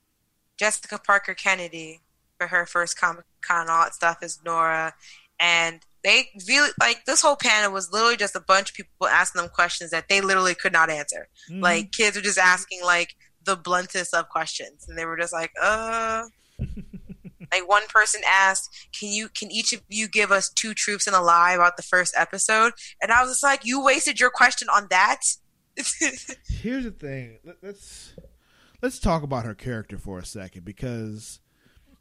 Jessica 0.58 0.98
Parker 0.98 1.34
Kennedy, 1.34 2.02
for 2.38 2.48
her 2.48 2.66
first 2.66 3.00
Comic 3.00 3.26
Con, 3.42 3.70
all 3.70 3.84
that 3.84 3.96
stuff 3.96 4.18
is 4.22 4.40
Nora, 4.46 4.94
and 5.40 5.82
they 6.04 6.30
really 6.48 6.70
like 6.80 7.06
this 7.06 7.22
whole 7.22 7.36
panel 7.36 7.72
was 7.72 7.92
literally 7.92 8.18
just 8.18 8.36
a 8.36 8.40
bunch 8.40 8.70
of 8.70 8.76
people 8.76 9.08
asking 9.08 9.42
them 9.42 9.50
questions 9.50 9.92
that 9.92 10.08
they 10.10 10.22
literally 10.22 10.56
could 10.56 10.72
not 10.74 10.90
answer. 10.90 11.28
Mhm. 11.52 11.62
Like 11.62 11.92
kids 11.92 12.16
were 12.16 12.22
just 12.22 12.38
asking 12.38 12.84
like 12.84 13.16
the 13.44 13.56
bluntest 13.56 14.14
of 14.14 14.30
questions, 14.30 14.86
and 14.88 14.98
they 14.98 15.06
were 15.06 15.18
just 15.18 15.34
like, 15.34 15.52
uh. 15.62 16.24
Like 17.50 17.68
one 17.70 17.84
person 17.88 18.22
asked, 18.28 18.90
"Can 18.98 19.10
you 19.10 19.30
can 19.30 19.50
each 19.52 19.72
of 19.72 19.82
you 19.88 20.10
give 20.10 20.34
us 20.34 20.50
two 20.50 20.74
truths 20.74 21.08
and 21.08 21.16
a 21.16 21.22
lie 21.22 21.54
about 21.54 21.78
the 21.78 21.84
first 21.84 22.14
episode?" 22.18 22.74
And 23.02 23.10
I 23.10 23.22
was 23.22 23.32
just 23.32 23.44
like, 23.44 23.64
"You 23.64 23.82
wasted 23.82 24.20
your 24.20 24.30
question 24.30 24.68
on 24.68 24.88
that." 24.90 25.22
Here's 26.50 26.84
the 26.86 26.92
thing. 26.92 27.38
Let- 27.44 27.58
Let's 27.64 28.14
let's 28.82 29.00
talk 29.00 29.24
about 29.24 29.46
her 29.46 29.56
character 29.56 29.98
for 29.98 30.20
a 30.20 30.26
second 30.26 30.66
because 30.66 31.40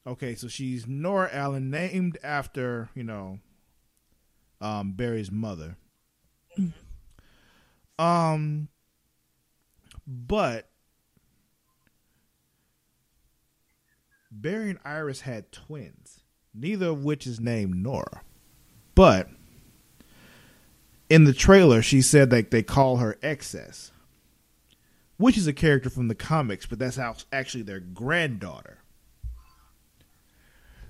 okay, 0.07 0.35
so 0.35 0.49
she's 0.49 0.87
Nora 0.87 1.29
Allen, 1.33 1.71
named 1.71 2.19
after 2.23 2.89
you 2.95 3.03
know 3.05 3.39
um, 4.61 4.93
Barry's 4.93 5.31
mother. 5.31 5.77
Um, 7.99 8.69
but 10.07 10.69
Barry 14.31 14.71
and 14.71 14.79
Iris 14.85 15.23
had 15.23 15.51
twins, 15.53 16.21
neither 16.55 16.89
of 16.89 17.05
which 17.05 17.27
is 17.27 17.41
named 17.41 17.77
Nora. 17.77 18.23
But 18.95 19.29
in 21.09 21.25
the 21.25 21.33
trailer, 21.33 21.83
she 21.83 22.03
said 22.03 22.31
that 22.31 22.51
they 22.51 22.63
call 22.63 22.97
her 22.99 23.19
XS, 23.23 23.91
which 25.17 25.37
is 25.37 25.47
a 25.47 25.53
character 25.53 25.91
from 25.91 26.09
the 26.09 26.15
comics, 26.15 26.67
but 26.67 26.79
that's 26.79 26.97
how, 26.97 27.17
actually 27.33 27.63
their 27.63 27.81
granddaughter. 27.81 28.79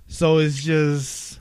So 0.07 0.39
it's 0.39 0.63
just 0.63 1.41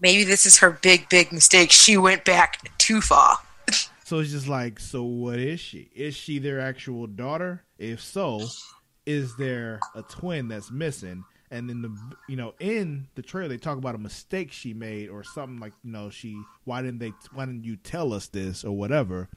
Maybe 0.00 0.24
this 0.24 0.46
is 0.46 0.58
her 0.58 0.70
big, 0.70 1.08
big 1.10 1.30
mistake. 1.30 1.70
She 1.70 1.98
went 1.98 2.24
back 2.24 2.76
too 2.78 3.02
far. 3.02 3.36
so 4.04 4.18
it's 4.18 4.30
just 4.30 4.48
like 4.48 4.80
so 4.80 5.02
what 5.02 5.38
is 5.38 5.60
she? 5.60 5.90
Is 5.94 6.16
she 6.16 6.38
their 6.38 6.60
actual 6.60 7.06
daughter? 7.06 7.64
If 7.78 8.00
so, 8.00 8.46
is 9.04 9.36
there 9.36 9.80
a 9.94 10.02
twin 10.02 10.48
that's 10.48 10.70
missing? 10.70 11.24
And 11.50 11.68
then 11.68 11.82
the 11.82 11.96
you 12.28 12.36
know 12.36 12.54
in 12.60 13.08
the 13.16 13.22
trailer 13.22 13.48
they 13.48 13.58
talk 13.58 13.76
about 13.76 13.94
a 13.94 13.98
mistake 13.98 14.52
she 14.52 14.72
made 14.72 15.08
or 15.08 15.24
something 15.24 15.58
like 15.58 15.72
you 15.82 15.90
know 15.90 16.08
she 16.08 16.40
why 16.64 16.80
didn't 16.80 17.00
they 17.00 17.12
why 17.32 17.44
didn't 17.44 17.64
you 17.64 17.76
tell 17.76 18.12
us 18.12 18.28
this 18.28 18.64
or 18.64 18.76
whatever. 18.76 19.28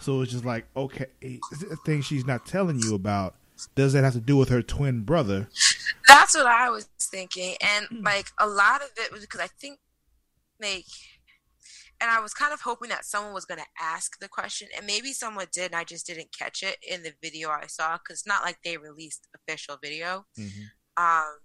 So 0.00 0.20
it's 0.20 0.32
just 0.32 0.44
like 0.44 0.66
okay, 0.76 1.06
a 1.22 1.76
thing 1.84 2.02
she's 2.02 2.26
not 2.26 2.44
telling 2.44 2.80
you 2.80 2.94
about. 2.94 3.36
Does 3.74 3.92
that 3.92 4.02
have 4.02 4.14
to 4.14 4.20
do 4.20 4.36
with 4.36 4.48
her 4.48 4.62
twin 4.62 5.02
brother? 5.02 5.48
That's 6.08 6.34
what 6.34 6.46
I 6.46 6.70
was 6.70 6.88
thinking, 7.00 7.56
and 7.60 7.86
hmm. 7.86 8.02
like 8.02 8.26
a 8.38 8.46
lot 8.46 8.82
of 8.82 8.88
it 8.96 9.12
was 9.12 9.20
because 9.20 9.40
I 9.40 9.46
think, 9.46 9.78
like, 10.60 10.84
and 12.00 12.10
I 12.10 12.20
was 12.20 12.34
kind 12.34 12.52
of 12.52 12.60
hoping 12.60 12.88
that 12.88 13.04
someone 13.04 13.32
was 13.32 13.44
going 13.44 13.60
to 13.60 13.66
ask 13.80 14.18
the 14.18 14.28
question, 14.28 14.68
and 14.76 14.86
maybe 14.86 15.12
someone 15.12 15.46
did, 15.52 15.66
and 15.66 15.76
I 15.76 15.84
just 15.84 16.06
didn't 16.06 16.36
catch 16.36 16.62
it 16.62 16.78
in 16.86 17.02
the 17.02 17.12
video 17.22 17.50
I 17.50 17.66
saw 17.66 17.98
because 17.98 18.20
it's 18.20 18.26
not 18.26 18.42
like 18.42 18.58
they 18.64 18.76
released 18.76 19.28
official 19.34 19.78
video. 19.80 20.26
Mm-hmm. 20.38 20.62
Um, 20.96 21.38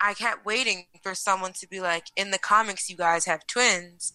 I 0.00 0.14
kept 0.14 0.44
waiting 0.44 0.86
for 1.02 1.14
someone 1.14 1.52
to 1.54 1.68
be 1.68 1.80
like, 1.80 2.04
in 2.16 2.30
the 2.30 2.38
comics, 2.38 2.88
you 2.90 2.96
guys 2.96 3.24
have 3.26 3.46
twins. 3.46 4.12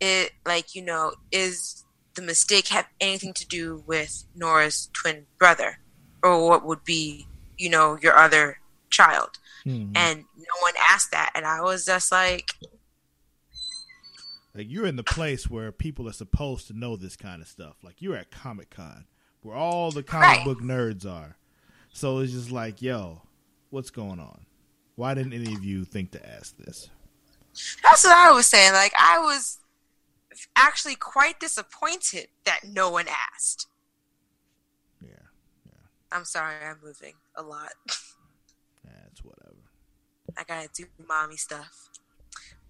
It 0.00 0.32
like 0.44 0.74
you 0.74 0.82
know, 0.82 1.12
is 1.32 1.84
the 2.14 2.22
mistake 2.22 2.68
have 2.68 2.86
anything 3.00 3.32
to 3.34 3.46
do 3.46 3.82
with 3.86 4.24
Nora's 4.34 4.88
twin 4.92 5.26
brother, 5.38 5.78
or 6.22 6.48
what 6.48 6.64
would 6.66 6.84
be 6.84 7.26
you 7.56 7.70
know 7.70 7.96
your 8.02 8.16
other 8.16 8.58
child? 8.90 9.30
Mhm. 9.64 9.92
And 9.96 10.18
no 10.36 10.54
one 10.62 10.74
asked 10.80 11.10
that, 11.12 11.30
and 11.34 11.46
I 11.46 11.60
was 11.62 11.84
just 11.86 12.12
like, 12.12 12.50
Like 14.54 14.70
you're 14.70 14.86
in 14.86 14.96
the 14.96 15.02
place 15.02 15.48
where 15.50 15.72
people 15.72 16.08
are 16.08 16.12
supposed 16.12 16.68
to 16.68 16.78
know 16.78 16.96
this 16.96 17.16
kind 17.16 17.42
of 17.42 17.48
stuff. 17.48 17.76
Like 17.82 18.00
you're 18.00 18.16
at 18.16 18.30
Comic 18.30 18.70
Con, 18.70 19.06
where 19.42 19.56
all 19.56 19.90
the 19.90 20.02
comic 20.02 20.28
Right. 20.28 20.44
book 20.44 20.60
nerds 20.60 21.04
are. 21.04 21.36
So 21.92 22.18
it's 22.20 22.32
just 22.32 22.50
like, 22.52 22.80
yo, 22.82 23.22
what's 23.74 23.90
going 23.90 24.20
on? 24.20 24.46
Why 24.94 25.14
didn't 25.14 25.32
any 25.32 25.52
of 25.52 25.64
you 25.64 25.84
think 25.84 26.12
to 26.12 26.26
ask 26.26 26.56
this? 26.56 26.88
that's 27.82 28.04
what 28.04 28.16
I 28.16 28.32
was 28.32 28.46
saying. 28.46 28.72
Like 28.72 28.92
I 28.98 29.18
was 29.18 29.58
actually 30.56 30.94
quite 30.94 31.38
disappointed 31.40 32.28
that 32.44 32.60
no 32.64 32.90
one 32.90 33.06
asked. 33.08 33.66
Yeah, 35.02 35.08
yeah. 35.66 35.72
I'm 36.12 36.24
sorry, 36.24 36.54
I'm 36.64 36.78
moving 36.82 37.14
a 37.36 37.42
lot. 37.42 37.72
that's 37.86 39.22
whatever. 39.22 39.56
I 40.38 40.44
gotta 40.44 40.68
do 40.72 40.84
mommy 41.06 41.36
stuff. 41.36 41.90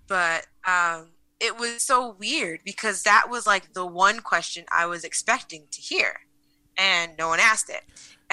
But 0.07 0.47
um, 0.67 1.09
it 1.41 1.59
was 1.59 1.83
so 1.83 2.17
weird 2.19 2.61
because 2.65 3.03
that 3.03 3.27
was 3.31 3.47
like 3.47 3.75
the 3.75 3.87
one 3.87 4.21
question 4.21 4.65
I 4.71 4.87
was 4.87 5.05
expecting 5.05 5.65
to 5.71 5.81
hear, 5.81 6.21
and 6.79 7.13
no 7.19 7.29
one 7.29 7.41
asked 7.41 7.69
it. 7.71 7.83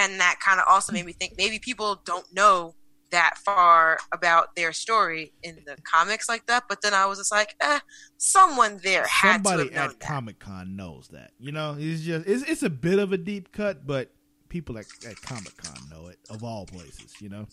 And 0.01 0.19
that 0.19 0.39
kind 0.43 0.59
of 0.59 0.65
also 0.67 0.91
made 0.93 1.05
me 1.05 1.13
think 1.13 1.33
maybe 1.37 1.59
people 1.59 2.01
don't 2.05 2.25
know 2.33 2.75
that 3.11 3.37
far 3.37 3.99
about 4.11 4.55
their 4.55 4.71
story 4.71 5.33
in 5.43 5.57
the 5.65 5.75
comics 5.83 6.29
like 6.29 6.45
that. 6.47 6.63
But 6.69 6.81
then 6.81 6.93
I 6.93 7.05
was 7.05 7.19
just 7.19 7.31
like, 7.31 7.55
eh, 7.59 7.79
someone 8.17 8.79
there 8.83 9.05
had 9.05 9.43
to 9.43 9.49
Somebody 9.49 9.73
at. 9.73 9.99
Comic 9.99 10.39
Con 10.39 10.75
knows 10.75 11.09
that. 11.09 11.31
You 11.39 11.51
know, 11.51 11.75
it's 11.77 12.01
just 12.01 12.27
it's 12.27 12.43
it's 12.43 12.63
a 12.63 12.69
bit 12.69 12.99
of 12.99 13.11
a 13.11 13.17
deep 13.17 13.51
cut, 13.51 13.85
but 13.85 14.11
people 14.49 14.77
at, 14.77 14.85
at 15.07 15.21
Comic 15.21 15.55
Con 15.57 15.77
know 15.89 16.07
it 16.07 16.19
of 16.29 16.43
all 16.43 16.65
places. 16.65 17.13
You 17.19 17.29
know. 17.29 17.47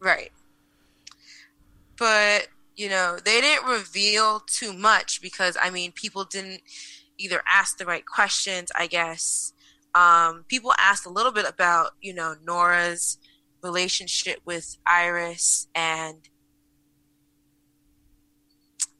Right. 0.00 0.32
But, 1.98 2.48
you 2.76 2.88
know, 2.88 3.18
they 3.22 3.42
didn't 3.42 3.68
reveal 3.68 4.40
too 4.40 4.72
much 4.72 5.20
because, 5.20 5.56
I 5.60 5.68
mean, 5.68 5.92
people 5.92 6.24
didn't 6.24 6.62
either 7.18 7.42
ask 7.46 7.76
the 7.76 7.84
right 7.84 8.06
questions, 8.06 8.72
I 8.74 8.86
guess. 8.86 9.52
Um, 9.94 10.44
people 10.48 10.72
asked 10.78 11.06
a 11.06 11.10
little 11.10 11.32
bit 11.32 11.46
about, 11.48 11.92
you 12.00 12.14
know, 12.14 12.34
Nora's 12.44 13.18
relationship 13.62 14.40
with 14.44 14.76
Iris 14.86 15.68
and 15.74 16.28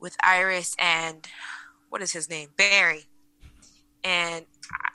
with 0.01 0.17
Iris 0.23 0.75
and 0.79 1.27
what 1.91 2.03
is 2.03 2.13
his 2.13 2.29
name? 2.31 2.49
Barry. 2.57 3.05
And 4.03 4.47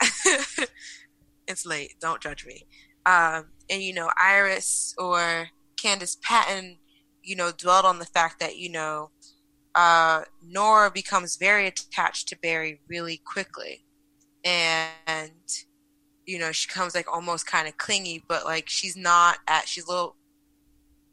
it's 1.46 1.64
late. 1.64 1.94
Don't 2.00 2.20
judge 2.20 2.44
me. 2.44 2.66
Um, 3.04 3.46
and 3.70 3.82
you 3.82 3.94
know, 3.94 4.10
Iris 4.16 4.94
or 4.98 5.48
Candice 5.80 6.20
Patton, 6.20 6.78
you 7.22 7.36
know, 7.36 7.52
dwelled 7.56 7.84
on 7.84 7.98
the 7.98 8.06
fact 8.06 8.40
that, 8.40 8.56
you 8.56 8.70
know, 8.70 9.10
uh, 9.74 10.22
Nora 10.42 10.90
becomes 10.90 11.36
very 11.36 11.66
attached 11.66 12.28
to 12.28 12.38
Barry 12.38 12.80
really 12.88 13.20
quickly. 13.24 13.84
And, 14.44 15.30
you 16.26 16.38
know, 16.38 16.52
she 16.52 16.68
comes 16.68 16.94
like 16.94 17.10
almost 17.12 17.46
kind 17.46 17.68
of 17.68 17.76
clingy, 17.76 18.22
but 18.26 18.44
like 18.44 18.68
she's 18.68 18.96
not 18.96 19.38
at, 19.46 19.68
she's 19.68 19.86
a 19.86 19.90
little 19.90 20.16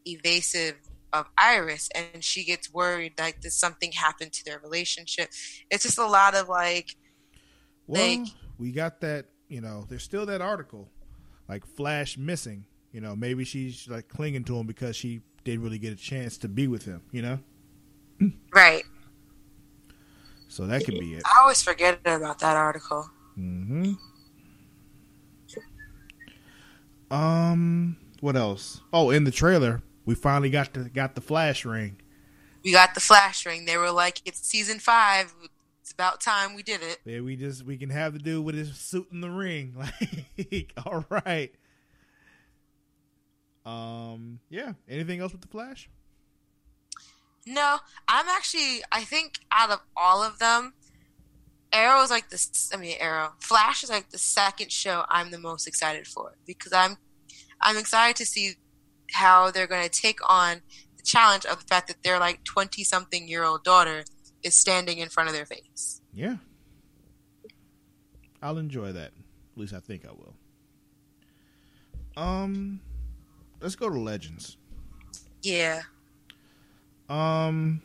evasive 0.05 0.75
of 1.13 1.29
Iris 1.37 1.89
and 1.93 2.23
she 2.23 2.43
gets 2.43 2.73
worried 2.73 3.13
like 3.19 3.39
does 3.39 3.53
something 3.53 3.91
happened 3.91 4.33
to 4.33 4.45
their 4.45 4.59
relationship. 4.59 5.29
It's 5.69 5.83
just 5.83 5.99
a 5.99 6.07
lot 6.07 6.35
of 6.35 6.49
like, 6.49 6.95
well, 7.85 8.19
like, 8.19 8.27
we 8.57 8.71
got 8.71 9.01
that, 9.01 9.27
you 9.47 9.61
know, 9.61 9.85
there's 9.87 10.03
still 10.03 10.25
that 10.25 10.41
article 10.41 10.89
like 11.47 11.65
Flash 11.65 12.17
missing. 12.17 12.65
You 12.91 13.01
know, 13.01 13.15
maybe 13.15 13.43
she's 13.43 13.87
like 13.87 14.07
clinging 14.07 14.43
to 14.45 14.57
him 14.57 14.67
because 14.67 14.95
she 14.95 15.21
didn't 15.43 15.63
really 15.63 15.79
get 15.79 15.93
a 15.93 15.95
chance 15.95 16.37
to 16.39 16.47
be 16.47 16.67
with 16.67 16.85
him, 16.85 17.01
you 17.11 17.21
know? 17.21 17.39
Right. 18.53 18.83
So 20.47 20.67
that 20.67 20.85
could 20.85 20.99
be 20.99 21.15
it. 21.15 21.23
I 21.25 21.41
always 21.41 21.61
forget 21.61 21.99
about 22.05 22.39
that 22.39 22.55
article. 22.55 23.09
Mm-hmm. 23.37 23.93
Um, 27.13 27.97
what 28.21 28.35
else? 28.35 28.81
Oh, 28.91 29.11
in 29.11 29.23
the 29.23 29.31
trailer, 29.31 29.83
we 30.03 30.15
finally 30.15 30.49
got 30.49 30.73
the 30.73 30.89
got 30.89 31.13
the 31.13 31.21
flash 31.21 31.63
ring. 31.63 32.01
We 32.63 32.71
got 32.71 32.95
the 32.95 33.01
flash 33.01 33.45
ring. 33.45 33.65
They 33.65 33.77
were 33.77 33.91
like, 33.91 34.21
"It's 34.25 34.45
season 34.45 34.79
five. 34.79 35.33
It's 35.81 35.91
about 35.91 36.21
time 36.21 36.55
we 36.55 36.63
did 36.63 36.81
it." 36.81 36.99
Yeah, 37.05 37.21
we 37.21 37.35
just 37.35 37.63
we 37.65 37.77
can 37.77 37.91
have 37.91 38.13
the 38.13 38.19
dude 38.19 38.43
with 38.43 38.55
his 38.55 38.75
suit 38.75 39.07
in 39.11 39.21
the 39.21 39.29
ring. 39.29 39.75
Like, 40.35 40.73
all 40.83 41.05
right. 41.09 41.53
Um, 43.65 44.39
yeah. 44.49 44.73
Anything 44.89 45.19
else 45.19 45.31
with 45.31 45.41
the 45.41 45.47
Flash? 45.47 45.89
No, 47.45 47.77
I'm 48.07 48.27
actually. 48.27 48.81
I 48.91 49.03
think 49.03 49.39
out 49.51 49.69
of 49.69 49.79
all 49.95 50.23
of 50.23 50.39
them, 50.39 50.73
Arrow 51.73 52.01
is 52.03 52.11
like 52.11 52.29
the. 52.29 52.69
I 52.73 52.77
mean, 52.77 52.95
Arrow. 52.99 53.33
Flash 53.39 53.83
is 53.83 53.89
like 53.89 54.11
the 54.11 54.17
second 54.19 54.71
show 54.71 55.03
I'm 55.09 55.31
the 55.31 55.39
most 55.39 55.67
excited 55.67 56.07
for 56.07 56.35
because 56.45 56.71
I'm, 56.71 56.97
I'm 57.59 57.77
excited 57.77 58.15
to 58.17 58.25
see 58.25 58.53
how 59.11 59.51
they're 59.51 59.67
going 59.67 59.83
to 59.83 59.89
take 59.89 60.19
on 60.27 60.61
the 60.95 61.03
challenge 61.03 61.45
of 61.45 61.59
the 61.59 61.65
fact 61.65 61.87
that 61.87 62.03
their 62.03 62.19
like 62.19 62.43
twenty 62.43 62.83
something 62.83 63.27
year 63.27 63.43
old 63.43 63.63
daughter 63.63 64.05
is 64.43 64.55
standing 64.55 64.99
in 64.99 65.09
front 65.09 65.29
of 65.29 65.35
their 65.35 65.45
face. 65.45 66.01
Yeah, 66.13 66.37
I'll 68.41 68.59
enjoy 68.59 68.91
that. 68.91 69.07
At 69.07 69.57
least 69.57 69.73
I 69.73 69.79
think 69.79 70.05
I 70.05 70.11
will. 70.11 70.35
Um, 72.15 72.79
let's 73.59 73.75
go 73.75 73.89
to 73.89 73.97
Legends. 73.97 74.57
Yeah. 75.41 75.81
Um, 77.09 77.81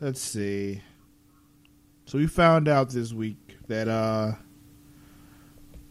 let's 0.00 0.20
see. 0.20 0.82
So 2.10 2.18
we 2.18 2.26
found 2.26 2.66
out 2.66 2.90
this 2.90 3.12
week 3.12 3.36
that 3.68 3.86
uh 3.86 4.32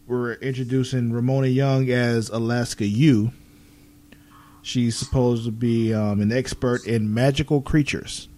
we're 0.06 0.34
introducing 0.34 1.10
Ramona 1.14 1.46
Young 1.46 1.88
as 1.88 2.28
Alaska 2.28 2.84
U. 2.84 3.32
She's 4.60 4.96
supposed 4.96 5.46
to 5.46 5.50
be 5.50 5.94
um, 5.94 6.20
an 6.20 6.30
expert 6.30 6.86
in 6.86 7.14
magical 7.14 7.62
creatures. 7.62 8.28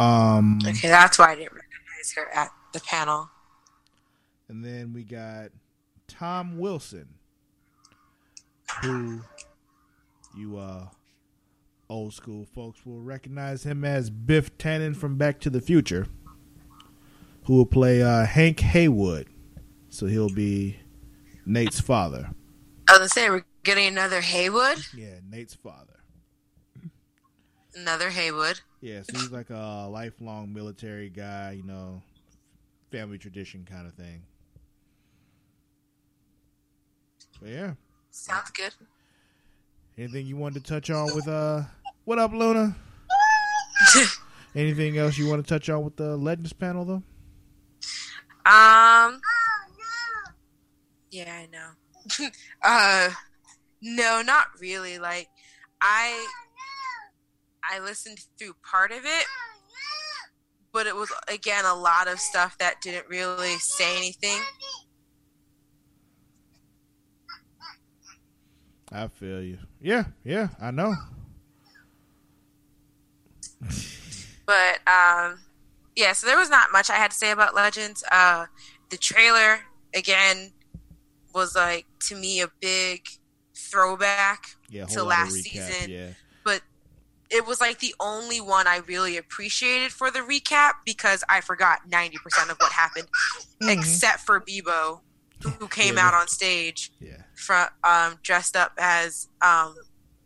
Um, 0.00 0.58
okay, 0.66 0.88
that's 0.88 1.16
why 1.16 1.30
I 1.30 1.34
didn't 1.36 1.52
recognize 1.52 2.12
her 2.16 2.28
at 2.34 2.50
the 2.72 2.80
panel. 2.80 3.30
And 4.48 4.64
then 4.64 4.92
we 4.92 5.04
got 5.04 5.50
Tom 6.08 6.58
Wilson, 6.58 7.06
who 8.82 9.20
you 10.36 10.58
uh 10.58 10.86
old 11.90 12.14
school 12.14 12.46
folks 12.54 12.86
will 12.86 13.00
recognize 13.00 13.64
him 13.64 13.84
as 13.84 14.08
Biff 14.08 14.56
Tannen 14.56 14.96
from 14.96 15.16
Back 15.16 15.40
to 15.40 15.50
the 15.50 15.60
Future, 15.60 16.06
who 17.44 17.56
will 17.56 17.66
play 17.66 18.02
uh, 18.02 18.24
Hank 18.24 18.60
Heywood. 18.60 19.26
So 19.90 20.06
he'll 20.06 20.32
be 20.32 20.78
Nate's 21.44 21.80
father. 21.80 22.30
I 22.88 22.92
was 22.92 22.98
gonna 22.98 23.08
say 23.08 23.28
we're 23.28 23.44
getting 23.64 23.88
another 23.88 24.20
Heywood. 24.20 24.78
Yeah, 24.96 25.16
Nate's 25.28 25.54
father. 25.54 25.98
Another 27.74 28.10
Heywood. 28.10 28.60
Yeah, 28.80 29.02
so 29.02 29.18
he's 29.18 29.30
like 29.30 29.50
a 29.50 29.88
lifelong 29.90 30.52
military 30.52 31.08
guy, 31.08 31.52
you 31.52 31.64
know, 31.64 32.02
family 32.90 33.18
tradition 33.18 33.66
kind 33.68 33.86
of 33.86 33.94
thing. 33.94 34.22
But 37.40 37.50
yeah. 37.50 37.72
Sounds 38.10 38.50
good. 38.50 38.74
Anything 39.98 40.26
you 40.26 40.36
wanted 40.36 40.64
to 40.64 40.72
touch 40.72 40.90
on 40.90 41.14
with 41.14 41.28
uh 41.28 41.62
what 42.04 42.18
up 42.18 42.32
Luna? 42.32 42.76
Anything 44.54 44.98
else 44.98 45.16
you 45.16 45.28
want 45.28 45.44
to 45.44 45.48
touch 45.48 45.68
on 45.68 45.84
with 45.84 45.96
the 45.96 46.16
Legends 46.16 46.52
panel 46.52 46.84
though? 46.84 47.02
Um 48.46 49.20
Yeah, 51.10 51.32
I 51.32 51.48
know. 51.50 52.28
uh 52.62 53.10
no, 53.82 54.22
not 54.22 54.46
really. 54.60 54.98
Like 54.98 55.28
I 55.80 56.26
I 57.62 57.78
listened 57.80 58.18
through 58.38 58.54
part 58.68 58.90
of 58.90 59.04
it, 59.04 59.26
but 60.72 60.86
it 60.86 60.96
was 60.96 61.12
again 61.28 61.64
a 61.64 61.74
lot 61.74 62.08
of 62.08 62.18
stuff 62.18 62.58
that 62.58 62.80
didn't 62.80 63.08
really 63.08 63.56
say 63.58 63.96
anything. 63.96 64.40
I 68.92 69.06
feel 69.06 69.40
you. 69.40 69.58
Yeah, 69.80 70.04
yeah, 70.24 70.48
I 70.60 70.72
know. 70.72 70.94
But 74.50 74.80
um, 74.92 75.38
yeah, 75.94 76.12
so 76.12 76.26
there 76.26 76.36
was 76.36 76.50
not 76.50 76.72
much 76.72 76.90
I 76.90 76.94
had 76.94 77.12
to 77.12 77.16
say 77.16 77.30
about 77.30 77.54
Legends. 77.54 78.02
Uh, 78.10 78.46
the 78.90 78.96
trailer 78.96 79.60
again 79.94 80.50
was 81.32 81.54
like 81.54 81.86
to 82.08 82.16
me 82.16 82.40
a 82.40 82.48
big 82.60 83.06
throwback 83.56 84.46
yeah, 84.68 84.86
to 84.86 85.04
last 85.04 85.36
recap, 85.36 85.42
season. 85.42 85.90
Yeah. 85.90 86.08
But 86.44 86.62
it 87.30 87.46
was 87.46 87.60
like 87.60 87.78
the 87.78 87.94
only 88.00 88.40
one 88.40 88.66
I 88.66 88.78
really 88.88 89.18
appreciated 89.18 89.92
for 89.92 90.10
the 90.10 90.18
recap 90.18 90.72
because 90.84 91.22
I 91.28 91.42
forgot 91.42 91.88
ninety 91.88 92.18
percent 92.18 92.50
of 92.50 92.56
what 92.58 92.72
happened, 92.72 93.06
mm-hmm. 93.62 93.68
except 93.68 94.22
for 94.22 94.40
Beebo, 94.40 94.98
who 95.60 95.68
came 95.68 95.94
yeah, 95.94 96.08
out 96.08 96.14
on 96.14 96.26
stage, 96.26 96.90
yeah, 96.98 97.22
from 97.36 97.68
um, 97.84 98.18
dressed 98.24 98.56
up 98.56 98.72
as 98.78 99.28
um, 99.42 99.76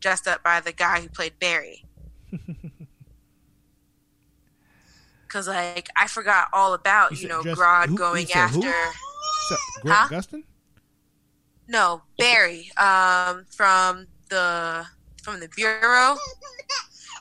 dressed 0.01 0.27
up 0.27 0.43
by 0.43 0.61
the 0.61 0.73
guy 0.73 1.03
who 1.03 1.11
played 1.11 1.39
Barry. 1.39 1.85
Because 5.35 5.49
like 5.49 5.89
I 5.97 6.07
forgot 6.07 6.47
all 6.53 6.75
about 6.75 7.11
you, 7.11 7.23
you 7.23 7.29
know 7.29 7.43
just, 7.43 7.61
Grodd 7.61 7.89
who, 7.89 7.97
going 7.97 8.31
after. 8.31 8.61
Who? 8.61 8.61
Grant 9.83 9.99
huh? 9.99 10.09
Gustin? 10.09 10.45
No, 11.67 12.03
Barry 12.17 12.71
um, 12.77 13.45
from 13.51 14.07
the 14.31 14.87
from 15.25 15.41
the 15.41 15.49
bureau. 15.57 16.15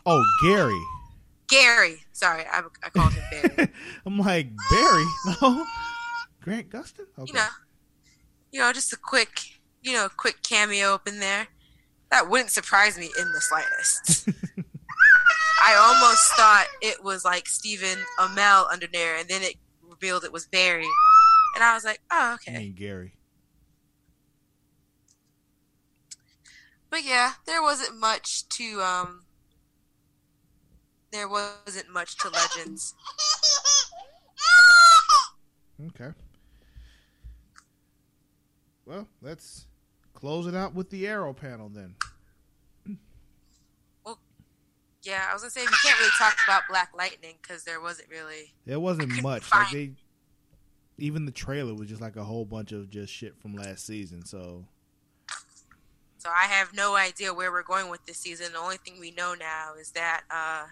Oh, 0.06 0.24
Gary. 0.44 0.80
Gary. 1.48 2.04
Sorry, 2.12 2.44
I, 2.46 2.62
I 2.84 2.90
called 2.90 3.14
him 3.14 3.24
Barry. 3.32 3.70
I'm 4.06 4.20
like 4.20 4.50
Barry. 4.70 5.06
No, 5.42 5.66
Grant 6.42 6.70
Gustin. 6.70 7.08
Okay. 7.18 7.26
You 7.26 7.34
know, 7.34 7.48
you 8.52 8.60
know, 8.60 8.72
just 8.74 8.94
a 8.94 8.98
quick, 8.98 9.40
you 9.82 9.94
know, 9.94 10.08
quick 10.16 10.44
cameo 10.44 10.94
up 10.94 11.08
in 11.08 11.20
there. 11.20 11.48
That 12.12 12.30
wouldn't 12.30 12.52
surprise 12.52 12.96
me 12.96 13.10
in 13.20 13.32
the 13.32 13.42
slightest. 13.42 14.30
I 15.62 15.76
almost 15.76 16.34
thought 16.34 16.68
it 16.82 17.04
was 17.04 17.26
like 17.26 17.48
Stephen 17.48 18.00
Amell 18.20 18.72
under 18.72 18.88
there, 18.88 19.18
and 19.18 19.28
then 19.28 19.42
it 19.42 19.56
revealed 19.82 20.24
it 20.24 20.32
was 20.32 20.46
Barry, 20.48 20.88
and 21.56 21.64
I 21.64 21.74
was 21.74 21.84
like, 21.84 22.02
oh, 22.12 22.36
okay. 22.36 22.54
You 22.54 22.60
mean 22.60 22.74
Gary? 22.74 23.14
But 26.90 27.04
yeah, 27.06 27.34
there 27.46 27.62
wasn't 27.62 28.00
much 28.00 28.48
to 28.50 28.82
um. 28.82 29.24
There 31.12 31.28
wasn't 31.30 31.90
much 31.90 32.18
to 32.20 32.30
Legends. 32.30 32.96
Okay. 35.88 36.12
Well, 38.86 39.08
let's 39.22 39.66
close 40.14 40.48
it 40.48 40.56
out 40.56 40.74
with 40.74 40.90
the 40.90 41.08
arrow 41.08 41.34
panel 41.34 41.70
then. 41.70 41.96
Yeah, 45.04 45.26
I 45.30 45.34
was 45.34 45.42
gonna 45.42 45.52
say 45.52 45.62
we 45.62 45.68
can't 45.84 46.00
really 46.00 46.12
talk 46.18 46.36
about 46.48 46.64
Black 46.70 46.92
Lightning 46.98 47.36
because 47.42 47.64
there 47.64 47.82
wasn't 47.82 48.10
really. 48.10 48.54
There 48.66 48.80
wasn't 48.80 49.22
much. 49.22 49.44
Find... 49.44 49.64
Like 49.64 49.74
they, 49.74 49.92
even 50.98 51.26
the 51.26 51.32
trailer 51.32 51.74
was 51.74 51.90
just 51.90 52.02
like 52.02 52.16
a 52.16 52.24
whole 52.24 52.46
bunch 52.46 52.72
of 52.72 52.90
just 52.90 53.12
shit 53.12 53.40
from 53.40 53.56
last 53.56 53.86
season. 53.86 54.26
So. 54.26 54.66
So 56.18 56.30
I 56.30 56.46
have 56.46 56.74
no 56.74 56.96
idea 56.96 57.34
where 57.34 57.52
we're 57.52 57.64
going 57.64 57.90
with 57.90 58.06
this 58.06 58.18
season. 58.18 58.54
The 58.54 58.60
only 58.60 58.78
thing 58.78 58.98
we 58.98 59.12
know 59.12 59.34
now 59.34 59.74
is 59.78 59.92
that 59.92 60.22
uh, 60.32 60.68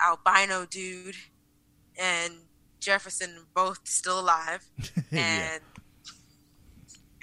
albino 0.00 0.64
dude 0.64 1.16
and 2.00 2.34
Jefferson 2.78 3.46
both 3.54 3.80
still 3.84 4.20
alive, 4.20 4.64
and. 5.10 5.12
yeah 5.12 5.58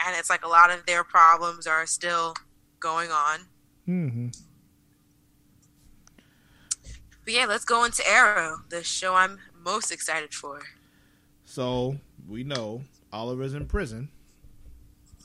and 0.05 0.15
it's 0.17 0.29
like 0.29 0.45
a 0.45 0.47
lot 0.47 0.71
of 0.71 0.85
their 0.85 1.03
problems 1.03 1.67
are 1.67 1.85
still 1.85 2.35
going 2.79 3.11
on. 3.11 3.39
Mm-hmm. 3.87 4.27
But 7.25 7.33
yeah, 7.33 7.45
let's 7.45 7.65
go 7.65 7.83
into 7.83 8.07
Arrow, 8.07 8.59
the 8.69 8.83
show 8.83 9.15
I'm 9.15 9.39
most 9.63 9.91
excited 9.91 10.33
for. 10.33 10.61
So 11.43 11.97
we 12.27 12.43
know 12.43 12.83
Oliver's 13.11 13.55
in 13.55 13.65
prison, 13.65 14.09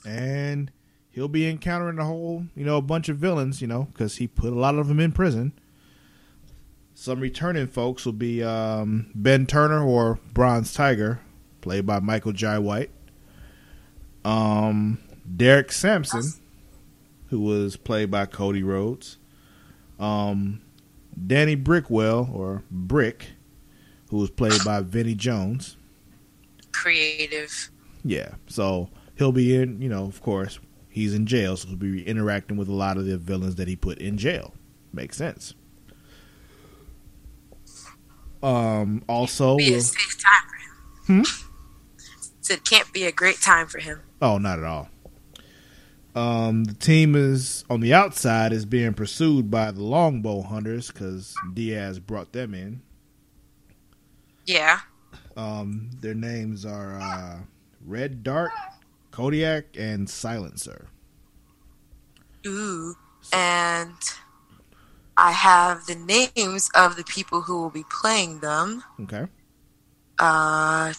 and 0.06 0.72
he'll 1.10 1.28
be 1.28 1.48
encountering 1.48 1.98
a 1.98 2.04
whole, 2.04 2.46
you 2.56 2.64
know, 2.64 2.78
a 2.78 2.82
bunch 2.82 3.10
of 3.10 3.18
villains, 3.18 3.60
you 3.60 3.66
know, 3.66 3.84
because 3.92 4.16
he 4.16 4.26
put 4.26 4.52
a 4.52 4.58
lot 4.58 4.76
of 4.76 4.88
them 4.88 4.98
in 4.98 5.12
prison. 5.12 5.52
Some 6.94 7.20
returning 7.20 7.66
folks 7.66 8.04
will 8.06 8.12
be 8.12 8.42
um, 8.42 9.10
Ben 9.14 9.46
Turner 9.46 9.82
or 9.82 10.18
Bronze 10.32 10.72
Tiger, 10.72 11.20
played 11.60 11.84
by 11.84 12.00
Michael 12.00 12.32
Jai 12.32 12.58
White. 12.58 12.90
Um, 14.24 14.98
Derek 15.36 15.72
Sampson, 15.72 16.22
who 17.28 17.40
was 17.40 17.76
played 17.76 18.10
by 18.10 18.26
Cody 18.26 18.62
Rhodes. 18.62 19.18
Um, 19.98 20.62
Danny 21.27 21.57
Brickwell 21.57 22.33
or 22.35 22.62
Brick, 22.70 23.29
who 24.11 24.18
was 24.18 24.31
played 24.31 24.64
by 24.64 24.81
Vinnie 24.81 25.14
Jones. 25.14 25.77
Creative. 26.73 27.70
Yeah, 28.05 28.35
so 28.46 28.88
he'll 29.16 29.33
be 29.33 29.55
in. 29.55 29.81
You 29.83 29.88
know, 29.88 30.05
of 30.05 30.23
course, 30.23 30.59
he's 30.88 31.12
in 31.14 31.27
jail, 31.27 31.57
so 31.57 31.68
he'll 31.68 31.77
be 31.77 32.07
interacting 32.07 32.57
with 32.57 32.68
a 32.68 32.75
lot 32.75 32.96
of 32.96 33.05
the 33.07 33.18
villains 33.18 33.57
that 33.57 33.68
he 33.68 33.77
put 33.77 33.99
in 33.99 34.16
jail. 34.16 34.55
Makes 34.92 35.16
sense. 35.16 35.55
Um. 38.42 39.03
Also, 39.09 39.57
Be 39.57 39.70
we'll- 39.70 39.81
safe 39.81 40.18
time 40.23 40.49
for 40.49 41.12
him. 41.12 41.23
Hmm? 41.25 41.46
So 42.40 42.55
it 42.55 42.64
can't 42.64 42.90
be 42.92 43.05
a 43.05 43.12
great 43.12 43.40
time 43.40 43.66
for 43.66 43.79
him. 43.79 44.01
Oh, 44.23 44.38
not 44.38 44.59
at 44.59 44.64
all. 44.64 44.88
Um, 46.14 46.64
the 46.64 46.75
team 46.75 47.14
is 47.14 47.64
on 47.70 47.81
the 47.81 47.94
outside 47.94 48.53
is 48.53 48.64
being 48.64 48.94
pursued 48.94 49.51
by 49.51 49.70
the 49.70 49.83
longbow 49.83 50.42
hunters 50.42 50.88
because 50.88 51.35
Diaz 51.55 52.01
brought 52.01 52.33
them 52.33 52.53
in. 52.53 52.83
Yeah. 54.44 54.81
Um, 55.37 55.90
their 56.01 56.14
names 56.14 56.66
are 56.66 56.99
uh, 57.01 57.38
Red 57.87 58.25
Dart, 58.25 58.51
Kodiak, 59.12 59.77
and 59.79 60.11
Silencer. 60.11 60.88
Ooh. 62.46 62.96
And 63.33 63.94
I 65.16 65.31
have 65.31 65.87
the 65.87 65.94
names 65.94 66.70
of 66.75 66.96
the 66.96 67.05
people 67.05 67.42
who 67.42 67.61
will 67.61 67.70
be 67.70 67.85
playing 67.88 68.40
them. 68.40 68.83
Okay. 69.03 69.27
Uh, 70.18 70.92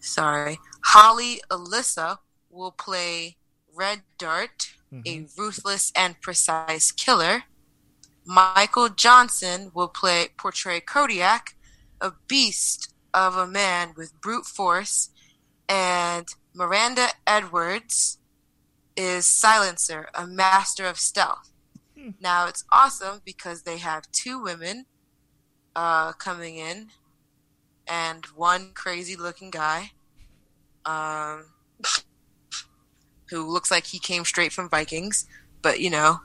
sorry. 0.00 0.58
Holly 0.84 1.40
Elissa 1.50 2.20
will 2.58 2.72
play 2.72 3.36
Red 3.74 4.02
Dart, 4.18 4.72
a 5.06 5.26
ruthless 5.38 5.92
and 5.94 6.20
precise 6.20 6.90
killer. 6.92 7.44
Michael 8.26 8.88
Jonsson 8.88 9.74
will 9.74 9.88
play 9.88 10.28
portray 10.36 10.80
Kodiak, 10.80 11.54
a 12.00 12.12
beast 12.26 12.92
of 13.14 13.36
a 13.36 13.46
man 13.46 13.94
with 13.96 14.20
brute 14.20 14.46
force, 14.46 15.10
and 15.68 16.26
Miranda 16.54 17.08
Edwards 17.26 18.18
is 18.96 19.24
Silencer, 19.26 20.08
a 20.14 20.26
master 20.26 20.86
of 20.86 20.98
stealth. 20.98 21.50
Now 22.20 22.46
it's 22.46 22.64
awesome 22.70 23.20
because 23.24 23.62
they 23.62 23.78
have 23.78 24.10
two 24.12 24.42
women 24.42 24.86
uh, 25.76 26.12
coming 26.12 26.56
in 26.56 26.88
and 27.86 28.24
one 28.26 28.72
crazy 28.74 29.16
looking 29.16 29.50
guy 29.50 29.92
um, 30.84 31.46
who 33.30 33.50
looks 33.50 33.70
like 33.70 33.86
he 33.86 33.98
came 33.98 34.24
straight 34.24 34.52
from 34.52 34.68
Vikings, 34.68 35.26
but 35.62 35.80
you 35.80 35.90
know. 35.90 36.20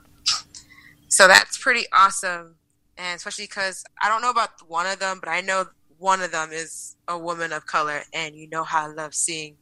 So 1.08 1.28
that's 1.28 1.56
pretty 1.58 1.84
awesome. 1.92 2.56
And 2.96 3.16
especially 3.16 3.44
because 3.44 3.84
I 4.02 4.08
don't 4.08 4.22
know 4.22 4.30
about 4.30 4.50
one 4.66 4.86
of 4.86 4.98
them, 4.98 5.18
but 5.20 5.28
I 5.28 5.40
know 5.40 5.66
one 5.98 6.20
of 6.22 6.32
them 6.32 6.50
is 6.52 6.96
a 7.06 7.18
woman 7.18 7.52
of 7.52 7.66
color. 7.66 8.02
And 8.12 8.34
you 8.34 8.48
know 8.48 8.64
how 8.64 8.84
I 8.84 8.92
love 8.92 9.14
seeing 9.14 9.56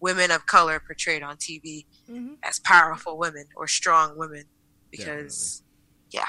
women 0.00 0.30
of 0.30 0.46
color 0.46 0.80
portrayed 0.84 1.22
on 1.22 1.36
TV 1.36 1.86
Mhm. 2.08 2.36
as 2.42 2.58
powerful 2.60 3.18
women 3.18 3.46
or 3.56 3.66
strong 3.66 4.16
women. 4.16 4.44
Because, 4.90 5.62
yeah. 6.10 6.26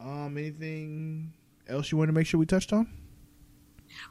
Um, 0.00 0.36
anything 0.36 1.32
else 1.68 1.92
you 1.92 1.98
want 1.98 2.08
to 2.08 2.12
make 2.12 2.26
sure 2.26 2.40
we 2.40 2.46
touched 2.46 2.72
on? 2.72 2.88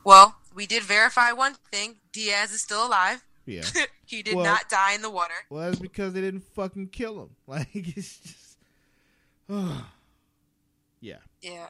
well, 0.04 0.38
we 0.54 0.66
did 0.66 0.84
verify 0.84 1.32
one 1.32 1.56
thing 1.72 1.96
Diaz 2.14 2.52
is 2.52 2.62
still 2.62 2.86
alive. 2.86 3.24
Yeah. 3.46 3.64
he 4.06 4.22
did 4.24 4.36
Well- 4.36 4.46
not 4.46 4.70
die 4.70 4.94
in 4.94 5.02
the 5.02 5.10
water. 5.10 5.34
well, 5.50 5.64
that's 5.70 5.80
because 5.80 6.14
they 6.14 6.22
didn't 6.22 6.44
fucking 6.56 6.88
kill 6.90 7.22
him. 7.24 7.30
Like 7.48 7.70
it's 7.74 8.18
just. 8.20 8.58
oh. 9.50 9.86
yeah. 11.02 11.18
Yeah. 11.42 11.68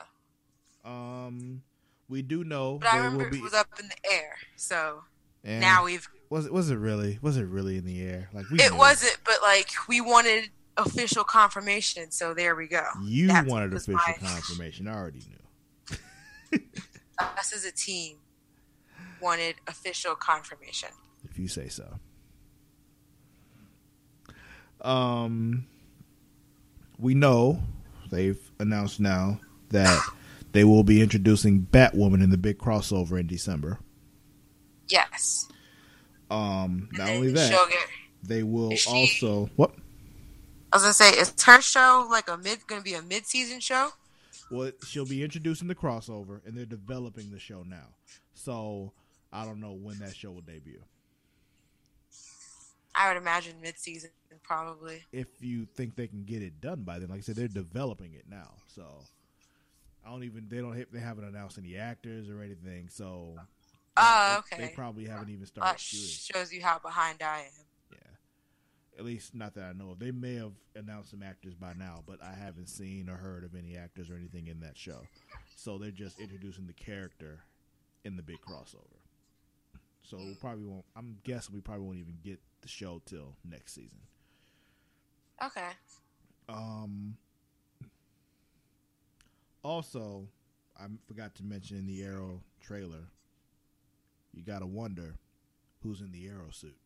Um, 0.84 1.62
we 2.10 2.22
do 2.22 2.44
know 2.44 2.78
But 2.80 2.92
I 2.94 2.98
remember 2.98 3.30
be. 3.30 3.38
it 3.38 3.44
was 3.44 3.54
up 3.54 3.68
in 3.80 3.88
the 3.88 4.12
air. 4.12 4.36
So 4.56 5.04
and 5.44 5.62
now 5.62 5.86
we've. 5.86 6.08
was 6.30 6.46
it 6.46 6.54
was 6.54 6.70
it 6.70 6.76
really 6.78 7.20
was 7.22 7.38
it 7.38 7.46
really 7.46 7.78
in 7.78 7.86
the 7.86 8.02
air? 8.02 8.30
Like 8.34 8.50
we 8.50 8.60
It 8.60 8.74
wasn't, 8.76 9.18
but 9.26 9.42
like 9.42 9.70
we 9.88 10.02
wanted 10.02 10.50
official 10.78 11.24
confirmation. 11.24 12.12
So 12.12 12.34
there 12.34 12.56
we 12.56 12.68
go. 12.68 12.84
You 13.04 13.28
That 13.28 13.46
wanted 13.46 13.74
official 13.74 13.94
my- 13.94 14.14
confirmation. 14.20 14.88
I 14.88 14.94
already 14.96 15.22
knew. 15.30 16.60
Us 17.20 17.54
as 17.54 17.64
a 17.66 17.72
team 17.72 18.18
wanted 19.22 19.56
official 19.68 20.16
confirmation. 20.16 20.90
If 21.24 21.38
you 21.40 21.48
say 21.48 21.68
so. 21.68 22.00
Um, 24.82 25.68
we 26.98 27.14
know 27.14 27.62
they've 28.10 28.40
announced 28.60 29.00
now 29.00 29.40
that 29.70 30.02
they 30.52 30.64
will 30.64 30.84
be 30.84 31.02
introducing 31.02 31.68
Batwoman 31.72 32.24
in 32.24 32.30
the 32.30 32.38
big 32.38 32.58
crossover 32.58 33.20
in 33.20 33.28
December. 33.28 33.80
Yes. 34.88 35.48
Um, 36.30 36.90
not 36.94 37.10
only 37.10 37.32
that, 37.32 37.70
they 38.24 38.44
will 38.44 38.76
she- 38.76 38.90
also 38.90 39.50
what? 39.56 39.74
I 40.72 40.78
was 40.78 40.84
gonna 40.84 40.94
say, 40.94 41.10
is 41.20 41.34
her 41.44 41.62
show 41.62 42.08
like 42.10 42.30
a 42.30 42.38
mid? 42.38 42.66
Going 42.66 42.80
to 42.80 42.86
be 42.86 42.94
a 42.94 43.02
mid-season 43.02 43.60
show? 43.60 43.90
Well, 44.50 44.72
she'll 44.88 45.06
be 45.06 45.22
introducing 45.22 45.68
the 45.68 45.76
crossover, 45.76 46.40
and 46.46 46.56
they're 46.56 46.66
developing 46.66 47.30
the 47.30 47.40
show 47.40 47.64
now. 47.68 47.88
So 48.34 48.94
I 49.34 49.44
don't 49.46 49.60
know 49.60 49.74
when 49.74 50.00
that 50.00 50.16
show 50.16 50.32
will 50.32 50.42
debut. 50.42 50.82
I 53.02 53.08
would 53.08 53.18
imagine 53.18 53.56
mid-season, 53.62 54.12
probably. 54.44 55.02
if 55.12 55.28
you 55.40 55.66
think 55.66 55.96
they 55.96 56.08
can 56.08 56.24
get 56.24 56.42
it 56.42 56.62
done 56.62 56.84
by 56.84 57.00
then. 57.00 57.10
Like 57.10 57.20
I 57.20 57.22
said, 57.22 57.36
they're 57.36 57.48
developing 57.48 58.14
it 58.14 58.26
now, 58.30 58.52
so 58.68 58.84
I 60.06 60.10
don't 60.12 60.24
even 60.24 60.48
they 60.50 60.58
don't 60.58 60.78
have, 60.78 60.88
they 60.92 61.00
haven't 61.00 61.24
announced 61.26 61.58
any 61.58 61.78
actors 61.78 62.30
or 62.30 62.42
anything. 62.42 62.90
So 62.90 63.36
Oh, 63.98 64.42
they, 64.52 64.58
they 64.58 64.68
probably 64.70 65.06
haven't 65.06 65.30
even 65.30 65.42
That 65.42 65.48
started 65.48 65.80
shooting. 65.80 66.36
shows 66.36 66.54
you 66.54 66.62
how 66.62 66.80
behind 66.80 67.22
I 67.22 67.40
am. 67.40 67.66
Yeah, 67.92 69.00
at 69.00 69.04
least 69.06 69.36
not 69.36 69.54
that 69.56 69.66
I 69.66 69.74
know 69.74 69.92
of. 69.92 70.00
They 70.00 70.12
may 70.12 70.36
have 70.36 70.54
announced 70.76 71.12
some 71.12 71.22
actors 71.24 71.56
by 71.56 71.74
now, 71.74 72.04
but 72.08 72.22
I 72.24 72.34
haven't 72.34 72.68
seen 72.70 73.10
or 73.10 73.16
heard 73.18 73.44
of 73.44 73.54
any 73.56 73.76
actors 73.76 74.10
or 74.10 74.16
anything 74.16 74.48
in 74.48 74.60
that 74.62 74.78
show. 74.78 75.02
So 75.58 75.78
they're 75.78 75.92
just 75.92 76.20
introducing 76.20 76.68
the 76.68 76.74
character 76.74 77.40
in 78.06 78.16
the 78.16 78.24
big 78.24 78.38
crossover. 78.48 79.01
So 80.04 80.18
we 80.18 80.36
probably 80.40 80.66
won't. 80.66 80.86
I'm 80.96 81.18
guessing 81.24 81.56
we 81.56 81.62
probably 81.62 81.86
won't 81.86 81.98
even 81.98 82.18
get 82.24 82.40
the 82.62 82.68
show 82.68 83.02
till 83.06 83.36
next 83.48 83.74
season. 83.74 84.00
Okay. 85.44 85.70
Um. 86.50 87.18
Also, 89.64 90.28
I 90.80 90.86
forgot 91.08 91.36
to 91.36 91.44
mention 91.44 91.78
in 91.78 91.88
the 91.88 92.04
Arrow 92.04 92.42
trailer, 92.60 93.10
you 94.34 94.44
gotta 94.44 94.66
wonder 94.66 95.16
who's 95.84 96.02
in 96.02 96.12
the 96.12 96.28
Arrow 96.28 96.50
suit. 96.52 96.78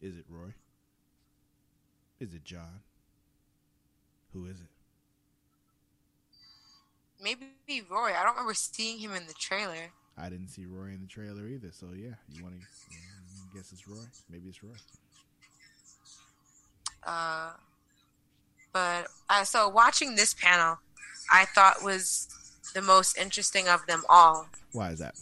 Is 0.00 0.16
it 0.16 0.24
Roy? 0.28 0.54
Is 2.20 2.34
it 2.34 2.44
John? 2.44 2.80
Who 4.32 4.46
is 4.46 4.60
it? 4.60 4.68
Maybe 7.22 7.46
Roy. 7.90 8.12
I 8.16 8.22
don't 8.22 8.34
remember 8.34 8.54
seeing 8.54 8.98
him 8.98 9.12
in 9.14 9.26
the 9.26 9.34
trailer. 9.34 9.92
I 10.20 10.28
didn't 10.28 10.48
see 10.48 10.66
Roy 10.66 10.86
in 10.86 11.00
the 11.00 11.06
trailer 11.06 11.46
either. 11.46 11.70
So 11.72 11.86
yeah, 11.96 12.14
you 12.32 12.42
want 12.42 12.54
to 12.60 13.56
guess 13.56 13.72
it's 13.72 13.86
Roy? 13.86 14.04
Maybe 14.30 14.48
it's 14.48 14.62
Roy. 14.62 14.70
Uh, 17.06 17.52
but 18.72 19.06
uh, 19.30 19.44
so 19.44 19.68
watching 19.68 20.16
this 20.16 20.34
panel, 20.34 20.78
I 21.32 21.46
thought 21.46 21.82
was 21.82 22.28
the 22.74 22.82
most 22.82 23.16
interesting 23.16 23.66
of 23.68 23.86
them 23.86 24.02
all 24.08 24.46
Why 24.72 24.90
is 24.90 24.98
that? 24.98 25.14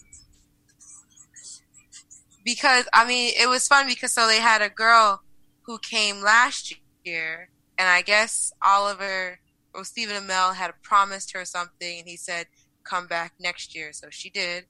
because 2.45 2.89
I 2.93 3.07
mean 3.07 3.33
it 3.39 3.49
was 3.49 3.67
fun 3.69 3.87
because 3.89 4.13
so 4.13 4.27
they 4.27 4.41
had 4.41 4.63
a 4.63 4.69
girl 4.69 5.23
who 5.63 5.79
came 5.79 6.21
last 6.23 6.75
year, 7.05 7.51
and 7.79 7.89
I 7.89 8.03
guess 8.03 8.53
Oliver 8.63 9.39
or 9.75 9.85
Stephen 9.85 10.17
Amell 10.17 10.55
had 10.55 10.73
promised 10.83 11.33
her 11.33 11.45
something, 11.45 11.99
and 11.99 12.09
he 12.09 12.17
said 12.17 12.47
come 12.85 13.07
back 13.09 13.33
next 13.41 13.75
year, 13.75 13.93
so 13.93 14.09
she 14.11 14.31
did, 14.31 14.65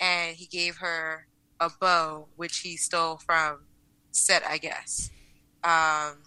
and 0.00 0.36
he 0.36 0.46
gave 0.46 0.78
her 0.78 1.26
a 1.60 1.70
bow 1.80 2.26
which 2.36 2.58
he 2.58 2.76
stole 2.76 3.18
from 3.18 3.66
set, 4.10 4.42
I 4.44 4.58
guess. 4.58 5.10
Um, 5.62 6.22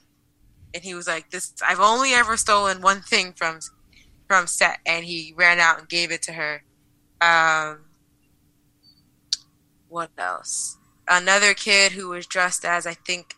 and 0.74 0.84
he 0.84 0.94
was 0.94 1.08
like, 1.08 1.32
"This 1.32 1.54
I've 1.66 1.80
only 1.80 2.14
ever 2.14 2.38
stolen 2.38 2.82
one 2.82 3.02
thing 3.02 3.34
from 3.34 3.60
from 4.28 4.48
set," 4.48 4.80
and 4.86 5.06
he 5.06 5.34
ran 5.36 5.60
out 5.60 5.80
and 5.80 5.90
gave 5.90 6.12
it 6.12 6.22
to 6.24 6.34
her. 6.34 6.64
Um, 7.20 7.86
what 9.90 10.12
else? 10.18 10.78
Another 11.08 11.54
kid 11.54 11.94
who 11.94 12.10
was 12.10 12.26
dressed 12.26 12.64
as 12.64 12.86
I 12.86 12.94
think 12.94 13.36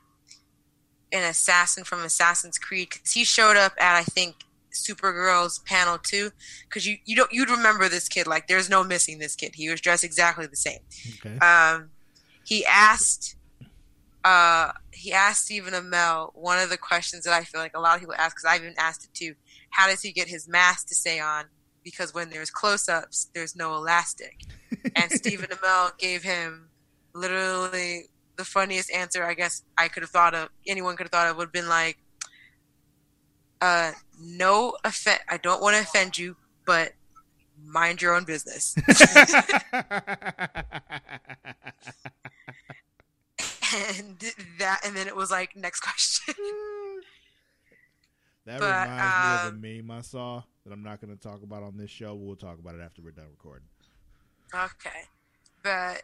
an 1.12 1.24
assassin 1.24 1.84
from 1.84 2.04
Assassin's 2.04 2.58
Creed 2.58 2.90
because 2.92 3.12
he 3.14 3.24
showed 3.24 3.56
up 3.58 3.74
at 3.78 3.96
I 3.96 4.04
think 4.04 4.45
Supergirl's 4.76 5.60
panel 5.60 5.98
too. 5.98 6.32
Because 6.68 6.86
you 6.86 6.98
you 7.06 7.16
don't 7.16 7.32
you'd 7.32 7.50
remember 7.50 7.90
this 7.90 8.08
kid 8.08 8.28
like 8.28 8.48
there's 8.48 8.70
no 8.70 8.84
missing 8.84 9.20
this 9.20 9.36
kid. 9.36 9.56
He 9.56 9.70
was 9.70 9.82
dressed 9.82 10.04
exactly 10.04 10.48
the 10.48 10.56
same. 10.56 10.80
Okay. 11.20 11.38
Um, 11.40 11.90
he 12.44 12.66
asked 12.66 13.36
uh, 14.26 14.72
he 14.92 15.14
asked 15.14 15.46
Stephen 15.46 15.74
Amell 15.74 16.32
one 16.34 16.58
of 16.58 16.70
the 16.70 16.78
questions 16.78 17.24
that 17.26 17.34
I 17.34 17.44
feel 17.44 17.62
like 17.62 17.78
a 17.78 17.80
lot 17.80 17.94
of 17.94 18.00
people 18.00 18.16
ask 18.18 18.36
because 18.36 18.46
I've 18.46 18.62
even 18.62 18.74
asked 18.78 19.04
it 19.06 19.14
too. 19.14 19.36
How 19.70 19.88
does 19.88 20.02
he 20.02 20.12
get 20.12 20.28
his 20.28 20.48
mask 20.48 20.88
to 20.88 20.96
stay 20.96 21.20
on? 21.20 21.46
Because 21.84 22.16
when 22.16 22.32
there's 22.32 22.50
close-ups, 22.50 23.30
there's 23.36 23.56
no 23.56 23.76
elastic. 23.76 24.42
and 24.96 25.12
Stephen 25.12 25.50
Amell 25.50 25.96
gave 26.00 26.24
him 26.24 26.70
literally 27.14 28.06
the 28.36 28.44
funniest 28.44 28.92
answer 28.92 29.24
I 29.24 29.36
guess 29.36 29.64
I 29.78 29.88
could 29.90 30.02
have 30.02 30.10
thought 30.10 30.34
of. 30.34 30.50
Anyone 30.66 30.96
could 30.96 31.06
have 31.06 31.12
thought 31.12 31.30
of 31.30 31.38
would 31.38 31.48
have 31.48 31.54
been 31.54 31.70
like, 31.70 31.98
uh, 33.62 33.92
"No 34.20 34.76
offense. 34.84 35.20
I 35.30 35.38
don't 35.38 35.62
want 35.62 35.76
to 35.76 35.82
offend 35.82 36.18
you, 36.18 36.36
but 36.66 36.94
mind 37.64 38.02
your 38.02 38.14
own 38.16 38.24
business." 38.26 38.76
and 43.98 44.24
that 44.60 44.80
and 44.86 44.96
then 44.96 45.08
it 45.08 45.16
was 45.16 45.32
like 45.32 45.56
next 45.56 45.80
question 45.82 46.36
that 48.46 48.60
But, 48.60 48.88
reminds 48.88 48.92
me 49.02 49.48
of 49.48 49.54
um, 49.54 49.64
a 49.64 49.82
meme 49.84 49.92
I 49.98 50.02
saw 50.02 50.44
that 50.66 50.72
I'm 50.74 50.84
not 50.84 51.02
going 51.02 51.16
to 51.16 51.22
talk 51.22 51.42
about 51.44 51.64
on 51.64 51.78
this 51.78 51.90
show. 51.90 52.14
We'll 52.14 52.36
talk 52.36 52.60
about 52.60 52.76
it 52.76 52.82
after 52.82 53.02
we're 53.02 53.12
done 53.12 53.26
recording. 53.32 53.68
okay 54.54 55.06
but 55.64 56.04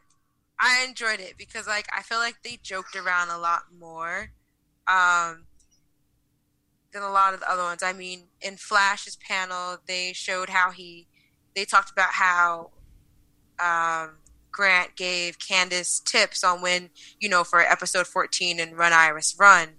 i 0.59 0.83
enjoyed 0.87 1.19
it 1.19 1.35
because 1.37 1.67
like 1.67 1.87
i 1.95 2.01
feel 2.01 2.17
like 2.17 2.41
they 2.43 2.57
joked 2.63 2.95
around 2.95 3.29
a 3.29 3.37
lot 3.37 3.61
more 3.79 4.31
um 4.87 5.43
than 6.93 7.03
a 7.03 7.11
lot 7.11 7.33
of 7.33 7.39
the 7.39 7.49
other 7.49 7.63
ones. 7.63 7.83
I 7.83 7.93
mean 7.93 8.23
in 8.41 8.57
flash's 8.57 9.15
panel 9.17 9.77
they 9.87 10.13
showed 10.13 10.49
how 10.49 10.71
he 10.71 11.07
they 11.55 11.65
talked 11.65 11.91
about 11.91 12.11
how 12.11 12.71
um 13.59 14.17
grant 14.51 14.95
gave 14.95 15.37
candice 15.39 16.03
tips 16.03 16.43
on 16.43 16.61
when 16.61 16.89
you 17.19 17.29
know 17.29 17.43
for 17.43 17.61
episode 17.61 18.07
14 18.07 18.59
and 18.59 18.77
run 18.77 18.93
iris 18.93 19.35
run 19.39 19.69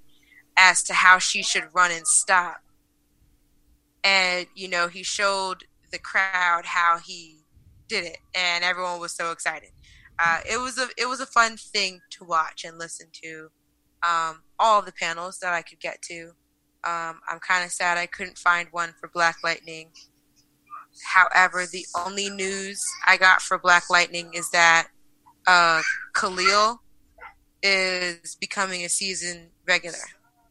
as 0.57 0.83
to 0.85 0.95
how 0.95 1.19
she 1.19 1.43
should 1.43 1.69
run 1.73 1.91
and 1.91 2.07
stop. 2.07 2.63
And 4.05 4.47
you 4.55 4.69
know 4.69 4.89
he 4.89 5.03
showed 5.03 5.65
the 5.91 5.99
crowd 5.99 6.65
how 6.65 6.99
he 6.99 7.41
did 7.89 8.05
it 8.05 8.19
and 8.35 8.65
everyone 8.65 9.01
was 9.01 9.13
so 9.13 9.31
excited. 9.33 9.71
Uh, 10.19 10.41
it 10.49 10.59
was 10.59 10.79
a 10.79 10.89
it 10.97 11.09
was 11.09 11.21
a 11.21 11.27
fun 11.27 11.57
thing 11.57 12.01
to 12.11 12.25
watch 12.25 12.65
and 12.65 12.79
listen 12.79 13.09
to 13.13 13.49
um, 14.03 14.43
all 14.59 14.83
the 14.83 14.93
panels 14.93 15.39
that 15.39 15.53
i 15.53 15.63
could 15.63 15.81
get 15.81 16.01
to 16.03 16.33
um, 16.85 17.21
i'm 17.29 17.39
kind 17.47 17.65
of 17.65 17.71
sad 17.71 17.97
i 17.99 18.07
couldn't 18.07 18.39
find 18.39 18.69
one 18.73 18.93
for 19.01 19.09
black 19.13 19.37
lightning 19.45 19.91
however 21.15 21.65
the 21.71 21.87
only 22.05 22.29
news 22.31 22.81
i 23.07 23.17
got 23.17 23.41
for 23.41 23.59
black 23.59 23.89
lightning 23.91 24.31
is 24.35 24.51
that 24.51 24.89
uh, 25.47 25.81
khalil 26.15 26.81
is 27.63 28.37
becoming 28.41 28.85
a 28.85 28.89
season 28.89 29.51
regular 29.67 29.97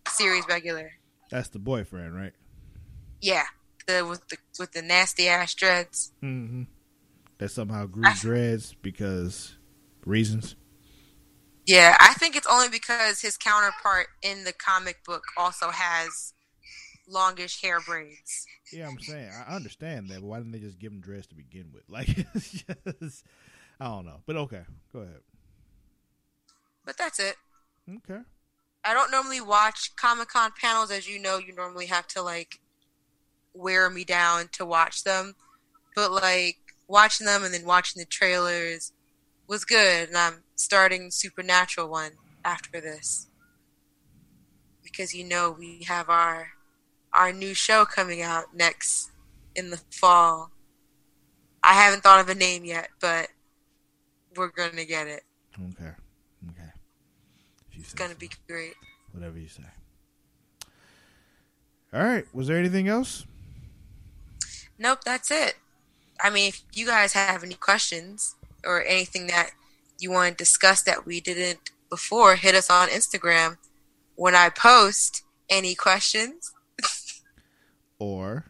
series 0.10 0.44
regular 0.48 0.92
That's 1.30 1.50
the 1.50 1.60
boyfriend, 1.60 2.16
right? 2.16 2.34
yeah 3.22 3.44
the 3.88 4.06
with 4.06 4.28
the 4.30 4.38
with 4.60 4.72
the 4.74 4.82
nasty 4.82 5.28
ass 5.28 5.54
dreads 5.56 6.12
Mm-hmm. 6.24 6.64
That 7.40 7.50
somehow 7.50 7.88
grew 7.88 8.04
dreads 8.20 8.76
because 8.82 9.56
reasons. 10.06 10.56
Yeah, 11.72 11.96
I 12.02 12.14
think 12.16 12.36
it's 12.36 12.48
only 12.48 12.68
because 12.68 13.22
his 13.22 13.38
counterpart 13.38 14.08
in 14.22 14.44
the 14.44 14.52
comic 14.52 15.06
book 15.06 15.24
also 15.38 15.70
has 15.70 16.34
longish 17.08 17.62
hair 17.62 17.80
braids. 17.80 18.46
Yeah, 18.74 18.90
I'm 18.90 19.00
saying 19.00 19.30
I 19.48 19.56
understand 19.56 20.10
that, 20.10 20.20
but 20.20 20.28
why 20.28 20.40
didn't 20.40 20.52
they 20.52 20.60
just 20.60 20.80
give 20.80 20.92
him 20.92 21.00
dreads 21.00 21.28
to 21.28 21.36
begin 21.36 21.72
with? 21.74 21.84
Like, 21.90 22.08
just 23.00 23.24
I 23.80 23.86
don't 23.86 24.06
know. 24.06 24.20
But 24.26 24.36
okay, 24.36 24.64
go 24.92 25.00
ahead. 25.00 25.22
But 26.86 26.98
that's 26.98 27.20
it. 27.20 27.38
Okay. 27.90 28.20
I 28.84 28.94
don't 28.94 29.12
normally 29.12 29.40
watch 29.40 29.96
Comic 29.96 30.28
Con 30.28 30.52
panels, 30.60 30.92
as 30.92 31.08
you 31.08 31.22
know. 31.22 31.38
You 31.38 31.56
normally 31.56 31.86
have 31.86 32.08
to 32.10 32.22
like 32.22 32.60
wear 33.54 33.90
me 33.90 34.04
down 34.04 34.50
to 34.54 34.66
watch 34.66 35.06
them, 35.06 35.36
but 35.96 36.12
like 36.12 36.58
watching 36.90 37.28
them 37.28 37.46
and 37.46 37.54
then 37.54 37.66
watching 37.66 38.02
the 38.02 38.06
trailers 38.06 38.92
was 39.52 39.66
good. 39.66 40.08
And 40.08 40.18
I'm 40.18 40.44
starting 40.56 41.12
Supernatural 41.12 41.90
one 41.90 42.14
after 42.44 42.80
this 42.80 43.28
because 44.82 45.14
you 45.14 45.26
know 45.26 45.52
we 45.52 45.84
have 45.88 46.10
our 46.10 46.54
our 47.14 47.34
new 47.34 47.54
show 47.54 47.84
coming 47.84 48.22
out 48.22 48.56
next 48.56 49.12
in 49.56 49.70
the 49.70 49.82
fall. 49.92 50.52
I 51.62 51.74
haven't 51.74 52.02
thought 52.02 52.22
of 52.22 52.30
a 52.30 52.36
name 52.36 52.64
yet, 52.64 52.88
but 53.02 53.28
we're 54.36 54.48
gonna 54.48 54.86
get 54.86 55.08
it. 55.08 55.24
Okay. 55.60 55.92
Okay. 56.50 56.70
It's 57.74 57.94
gonna 57.94 58.14
so. 58.14 58.20
be 58.20 58.30
great. 58.48 58.74
whatever 59.12 59.38
you 59.38 59.50
say. 59.50 59.64
All 61.94 62.02
right. 62.02 62.26
Was 62.34 62.48
there 62.48 62.58
anything 62.58 62.88
else? 62.88 63.26
Nope, 64.80 65.00
that's 65.04 65.30
it. 65.30 65.56
I 66.24 66.30
mean, 66.30 66.48
if 66.48 66.64
you 66.74 66.86
guys 66.86 67.12
have 67.14 67.44
any 67.44 67.56
questions 67.56 68.36
or 68.66 68.84
anything 68.84 69.28
that 69.28 69.52
you 70.00 70.12
want 70.12 70.38
to 70.38 70.44
discuss 70.44 70.82
that 70.84 71.06
we 71.06 71.22
didn't 71.22 71.72
before, 71.90 72.36
hit 72.36 72.56
us 72.56 72.70
on 72.70 72.90
Instagram. 72.90 73.58
When 74.16 74.36
I 74.36 74.50
post 74.50 75.24
any 75.50 75.76
questions 75.76 76.52
Or 78.00 78.46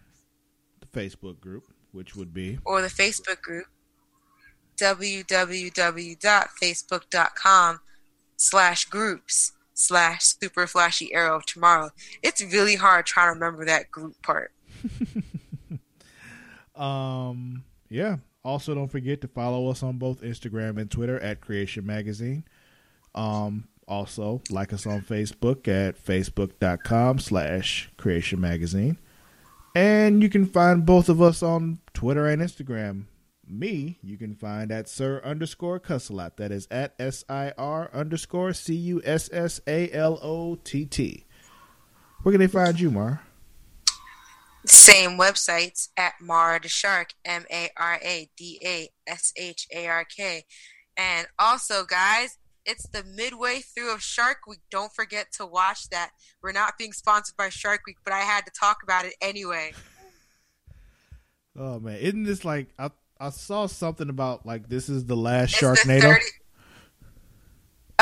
the 0.80 0.88
Facebook 0.88 1.40
group, 1.40 1.66
which 1.92 2.16
would 2.16 2.34
be 2.34 2.58
or 2.64 2.82
the 2.82 2.88
Facebook 2.88 3.42
group, 3.42 3.66
www.facebook.com 4.80 7.80
slash 8.38 8.86
groups 8.86 9.52
slash 9.74 10.24
super 10.24 10.68
flashy 10.68 11.14
arrow 11.14 11.36
of 11.38 11.46
tomorrow. 11.46 11.90
It's 12.24 12.42
really 12.42 12.76
hard 12.76 13.06
trying 13.06 13.28
to 13.28 13.34
remember 13.34 13.66
that 13.66 13.92
group 13.92 14.22
part. 14.22 14.52
Um, 16.76 17.64
yeah. 17.90 18.18
Also, 18.44 18.74
don't 18.74 18.88
forget 18.88 19.22
to 19.22 19.28
follow 19.28 19.70
us 19.70 19.84
on 19.84 19.98
both 19.98 20.22
Instagram 20.22 20.80
and 20.80 20.90
Twitter 20.90 21.20
at 21.20 21.42
Creation 21.42 21.86
Magazine. 21.86 22.44
Um, 23.14 23.68
also, 23.88 24.42
like 24.50 24.74
us 24.74 24.88
on 24.88 25.02
Facebook 25.02 25.68
at 25.68 26.04
facebook.com 26.04 27.20
slash 27.20 27.92
Creation 27.98 28.40
Magazine. 28.40 28.98
And 29.76 30.22
you 30.24 30.30
can 30.30 30.46
find 30.46 30.86
both 30.86 31.08
of 31.08 31.22
us 31.22 31.44
on 31.44 31.80
Twitter 31.94 32.28
and 32.28 32.42
Instagram. 32.42 33.06
Me, 33.48 34.00
you 34.02 34.18
can 34.18 34.34
find 34.34 34.72
at 34.72 34.88
Sir 34.88 35.22
underscore 35.24 35.80
Cussalott. 35.80 36.38
That 36.38 36.52
is 36.52 36.68
at 36.72 36.94
S 37.00 37.26
I 37.30 37.54
R 37.58 37.90
underscore 37.94 38.54
C 38.54 38.74
U 38.76 39.02
S 39.04 39.30
S 39.32 39.60
A 39.68 39.92
L 39.92 40.20
O 40.22 40.56
T 40.56 40.86
T. 40.86 41.26
Where 42.24 42.32
can 42.32 42.40
they 42.40 42.48
find 42.48 42.80
you, 42.80 42.92
Mar? 42.92 43.22
Same 44.66 45.18
websites 45.18 45.90
at 45.98 46.14
Mara 46.22 46.60
the 46.62 46.70
Shark, 46.70 47.14
M 47.26 47.46
A 47.52 47.70
R 47.78 48.00
A 48.04 48.30
D 48.38 48.60
A 48.64 48.90
S 49.08 49.34
H 49.36 49.68
A 49.74 49.88
R 49.88 50.06
K. 50.06 50.44
And 50.98 51.28
also, 51.40 51.84
guys, 51.84 52.38
it's 52.66 52.88
the 52.90 53.04
midway 53.04 53.60
through 53.60 53.94
of 53.94 54.02
Shark 54.04 54.40
Week. 54.48 54.60
Don't 54.70 54.94
forget 54.94 55.32
to 55.34 55.46
watch 55.46 55.90
that. 55.90 56.12
We're 56.44 56.52
not 56.52 56.78
being 56.78 56.94
sponsored 56.94 57.36
by 57.38 57.50
Shark 57.50 57.82
Week, 57.88 57.98
but 58.04 58.14
I 58.14 58.20
had 58.20 58.46
to 58.46 58.52
talk 58.52 58.84
about 58.84 59.06
it 59.06 59.16
anyway. 59.22 59.74
Oh 61.58 61.80
man, 61.80 61.98
isn't 61.98 62.24
this 62.24 62.46
like 62.46 62.68
I 62.78 62.92
I 63.20 63.30
saw 63.30 63.66
something 63.66 64.10
about 64.10 64.46
like 64.46 64.70
this 64.70 64.90
is 64.90 65.06
the 65.06 65.18
last 65.18 65.54
It's 65.54 65.60
the 65.62 65.68
Sharknado? 65.68 66.02
30 66.02 66.26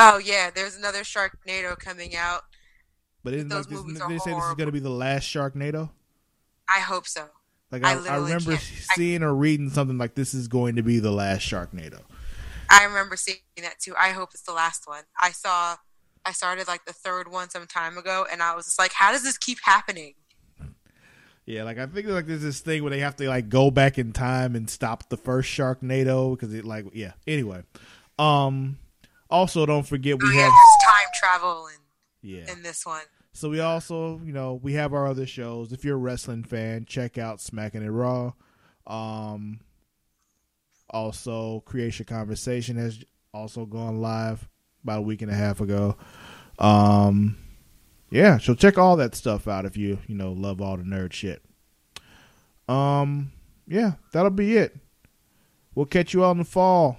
Oh, 0.02 0.16
yeah, 0.16 0.48
there's 0.50 0.76
another 0.76 1.00
Sharknado 1.00 1.78
coming 1.78 2.16
out. 2.16 2.42
but 3.22 3.34
isn't 3.34 3.48
those 3.48 3.66
like 3.66 3.84
this, 3.86 3.98
movies 3.98 3.98
they 4.08 4.30
say 4.30 4.34
this 4.34 4.44
is 4.44 4.54
going 4.54 4.68
to 4.68 4.72
be 4.72 4.78
the 4.78 4.88
last 4.88 5.24
Sharknado? 5.24 5.90
I 6.74 6.80
hope 6.80 7.06
so. 7.06 7.24
Like 7.72 7.84
I 7.84 7.92
I, 7.94 8.14
I, 8.14 8.16
remember 8.16 8.52
can't- 8.52 8.62
seeing 8.94 9.22
or 9.22 9.34
reading 9.34 9.70
something 9.70 9.98
like 9.98 10.14
this 10.14 10.34
is 10.34 10.48
going 10.48 10.76
to 10.76 10.82
be 10.82 10.98
the 10.98 11.10
last 11.12 11.42
Sharknado. 11.42 12.00
I 12.68 12.84
remember 12.84 13.16
seeing 13.16 13.38
that 13.62 13.78
too. 13.80 13.94
I 13.98 14.10
hope 14.10 14.30
it's 14.32 14.42
the 14.42 14.52
last 14.52 14.86
one. 14.86 15.02
I 15.20 15.30
saw, 15.32 15.76
I 16.24 16.32
started 16.32 16.68
like 16.68 16.84
the 16.84 16.92
third 16.92 17.30
one 17.30 17.50
some 17.50 17.66
time 17.66 17.98
ago, 17.98 18.26
and 18.30 18.42
I 18.42 18.54
was 18.54 18.66
just 18.66 18.78
like, 18.78 18.92
how 18.92 19.10
does 19.12 19.22
this 19.24 19.36
keep 19.38 19.58
happening? 19.64 20.14
Yeah, 21.46 21.64
like 21.64 21.78
I 21.78 21.86
think 21.86 22.06
like 22.06 22.26
there's 22.26 22.42
this 22.42 22.60
thing 22.60 22.82
where 22.82 22.90
they 22.90 23.00
have 23.00 23.16
to 23.16 23.28
like 23.28 23.48
go 23.48 23.70
back 23.72 23.98
in 23.98 24.12
time 24.12 24.54
and 24.54 24.70
stop 24.70 25.08
the 25.08 25.16
first 25.16 25.50
Sharknado 25.50 26.32
because 26.32 26.54
it 26.54 26.64
like 26.64 26.86
yeah. 26.92 27.12
Anyway, 27.26 27.62
um, 28.18 28.78
also 29.28 29.66
don't 29.66 29.86
forget 29.86 30.14
Oh, 30.22 30.28
we 30.28 30.36
yeah, 30.36 30.42
have 30.44 30.52
time 30.86 31.08
travel 31.18 31.66
and 31.66 31.78
Yeah. 32.22 32.52
in 32.52 32.62
this 32.62 32.86
one. 32.86 33.02
So 33.32 33.48
we 33.48 33.60
also, 33.60 34.20
you 34.24 34.32
know, 34.32 34.54
we 34.54 34.74
have 34.74 34.92
our 34.92 35.06
other 35.06 35.26
shows. 35.26 35.72
If 35.72 35.84
you're 35.84 35.96
a 35.96 35.98
wrestling 35.98 36.44
fan, 36.44 36.84
check 36.84 37.16
out 37.16 37.40
Smacking 37.40 37.82
It 37.82 37.88
Raw. 37.88 38.32
Um, 38.86 39.60
also, 40.88 41.60
Creation 41.60 42.06
Conversation 42.06 42.76
has 42.76 43.04
also 43.32 43.64
gone 43.64 44.00
live 44.00 44.48
about 44.82 44.98
a 44.98 45.02
week 45.02 45.22
and 45.22 45.30
a 45.30 45.34
half 45.34 45.60
ago. 45.60 45.96
Um, 46.58 47.36
yeah, 48.10 48.38
so 48.38 48.54
check 48.54 48.76
all 48.76 48.96
that 48.96 49.14
stuff 49.14 49.46
out 49.46 49.64
if 49.64 49.76
you 49.76 49.98
you 50.06 50.16
know 50.16 50.32
love 50.32 50.60
all 50.60 50.76
the 50.76 50.82
nerd 50.82 51.12
shit. 51.12 51.42
Um, 52.68 53.32
yeah, 53.66 53.92
that'll 54.12 54.30
be 54.30 54.56
it. 54.56 54.76
We'll 55.74 55.86
catch 55.86 56.12
you 56.12 56.24
all 56.24 56.32
in 56.32 56.38
the 56.38 56.44
fall 56.44 56.98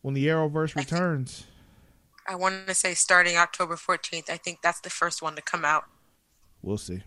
when 0.00 0.14
the 0.14 0.26
Arrowverse 0.26 0.74
returns. 0.74 1.46
I 2.28 2.34
want 2.34 2.66
to 2.66 2.74
say 2.74 2.92
starting 2.92 3.36
October 3.36 3.76
14th. 3.76 4.28
I 4.28 4.36
think 4.36 4.60
that's 4.62 4.80
the 4.80 4.90
first 4.90 5.22
one 5.22 5.34
to 5.36 5.42
come 5.42 5.64
out. 5.64 5.84
We'll 6.60 6.76
see. 6.76 7.02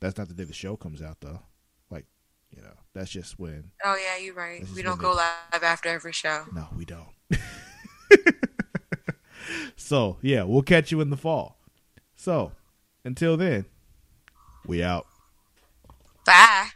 That's 0.00 0.16
not 0.16 0.28
the 0.28 0.34
day 0.34 0.44
the 0.44 0.54
show 0.54 0.74
comes 0.76 1.02
out, 1.02 1.18
though. 1.20 1.40
Like, 1.90 2.06
you 2.50 2.62
know, 2.62 2.72
that's 2.94 3.10
just 3.10 3.38
when. 3.38 3.70
Oh 3.84 3.96
yeah, 3.96 4.16
you're 4.22 4.34
right. 4.34 4.64
We 4.74 4.82
don't 4.82 4.98
they- 4.98 5.02
go 5.02 5.12
live 5.12 5.62
after 5.62 5.90
every 5.90 6.12
show. 6.12 6.44
No, 6.52 6.66
we 6.76 6.86
don't. 6.86 7.08
so, 9.76 10.16
yeah, 10.22 10.44
we'll 10.44 10.62
catch 10.62 10.90
you 10.90 11.00
in 11.02 11.10
the 11.10 11.16
fall. 11.16 11.58
So, 12.16 12.52
until 13.04 13.36
then, 13.36 13.66
we 14.66 14.82
out. 14.82 15.06
Bye. 16.24 16.68